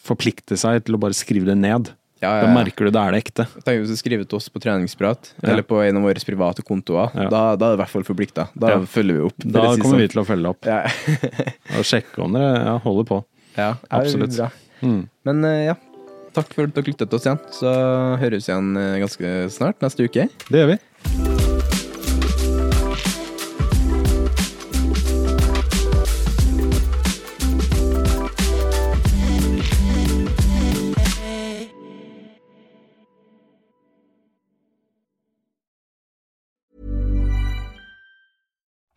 [0.02, 1.92] forplikte seg til å bare skrive det ned.
[2.20, 3.46] Ja, ja, Da merker du det er det ekte.
[3.64, 5.54] Tenk hvis du skriver til oss på treningsprat, Ja.
[5.54, 7.08] eller på en av våre private kontoer.
[7.16, 7.28] Ja.
[7.32, 8.48] Da, da er det i hvert fall forplikta.
[8.52, 8.80] Da Ja.
[8.84, 9.38] følger vi opp.
[9.40, 10.02] Da kommer sånn.
[10.02, 10.82] vi til å følge opp Ja,
[11.78, 13.24] og sjekke om dere ja, holder på.
[13.56, 14.38] Ja Absolutt.
[14.80, 15.02] Mm.
[15.28, 15.76] Men eh, ja,
[16.36, 17.42] takk for at dere lyttet til oss igjen.
[17.58, 17.74] Så
[18.22, 20.30] høres vi igjen eh, ganske snart, neste uke.
[20.48, 21.39] Det gjør vi.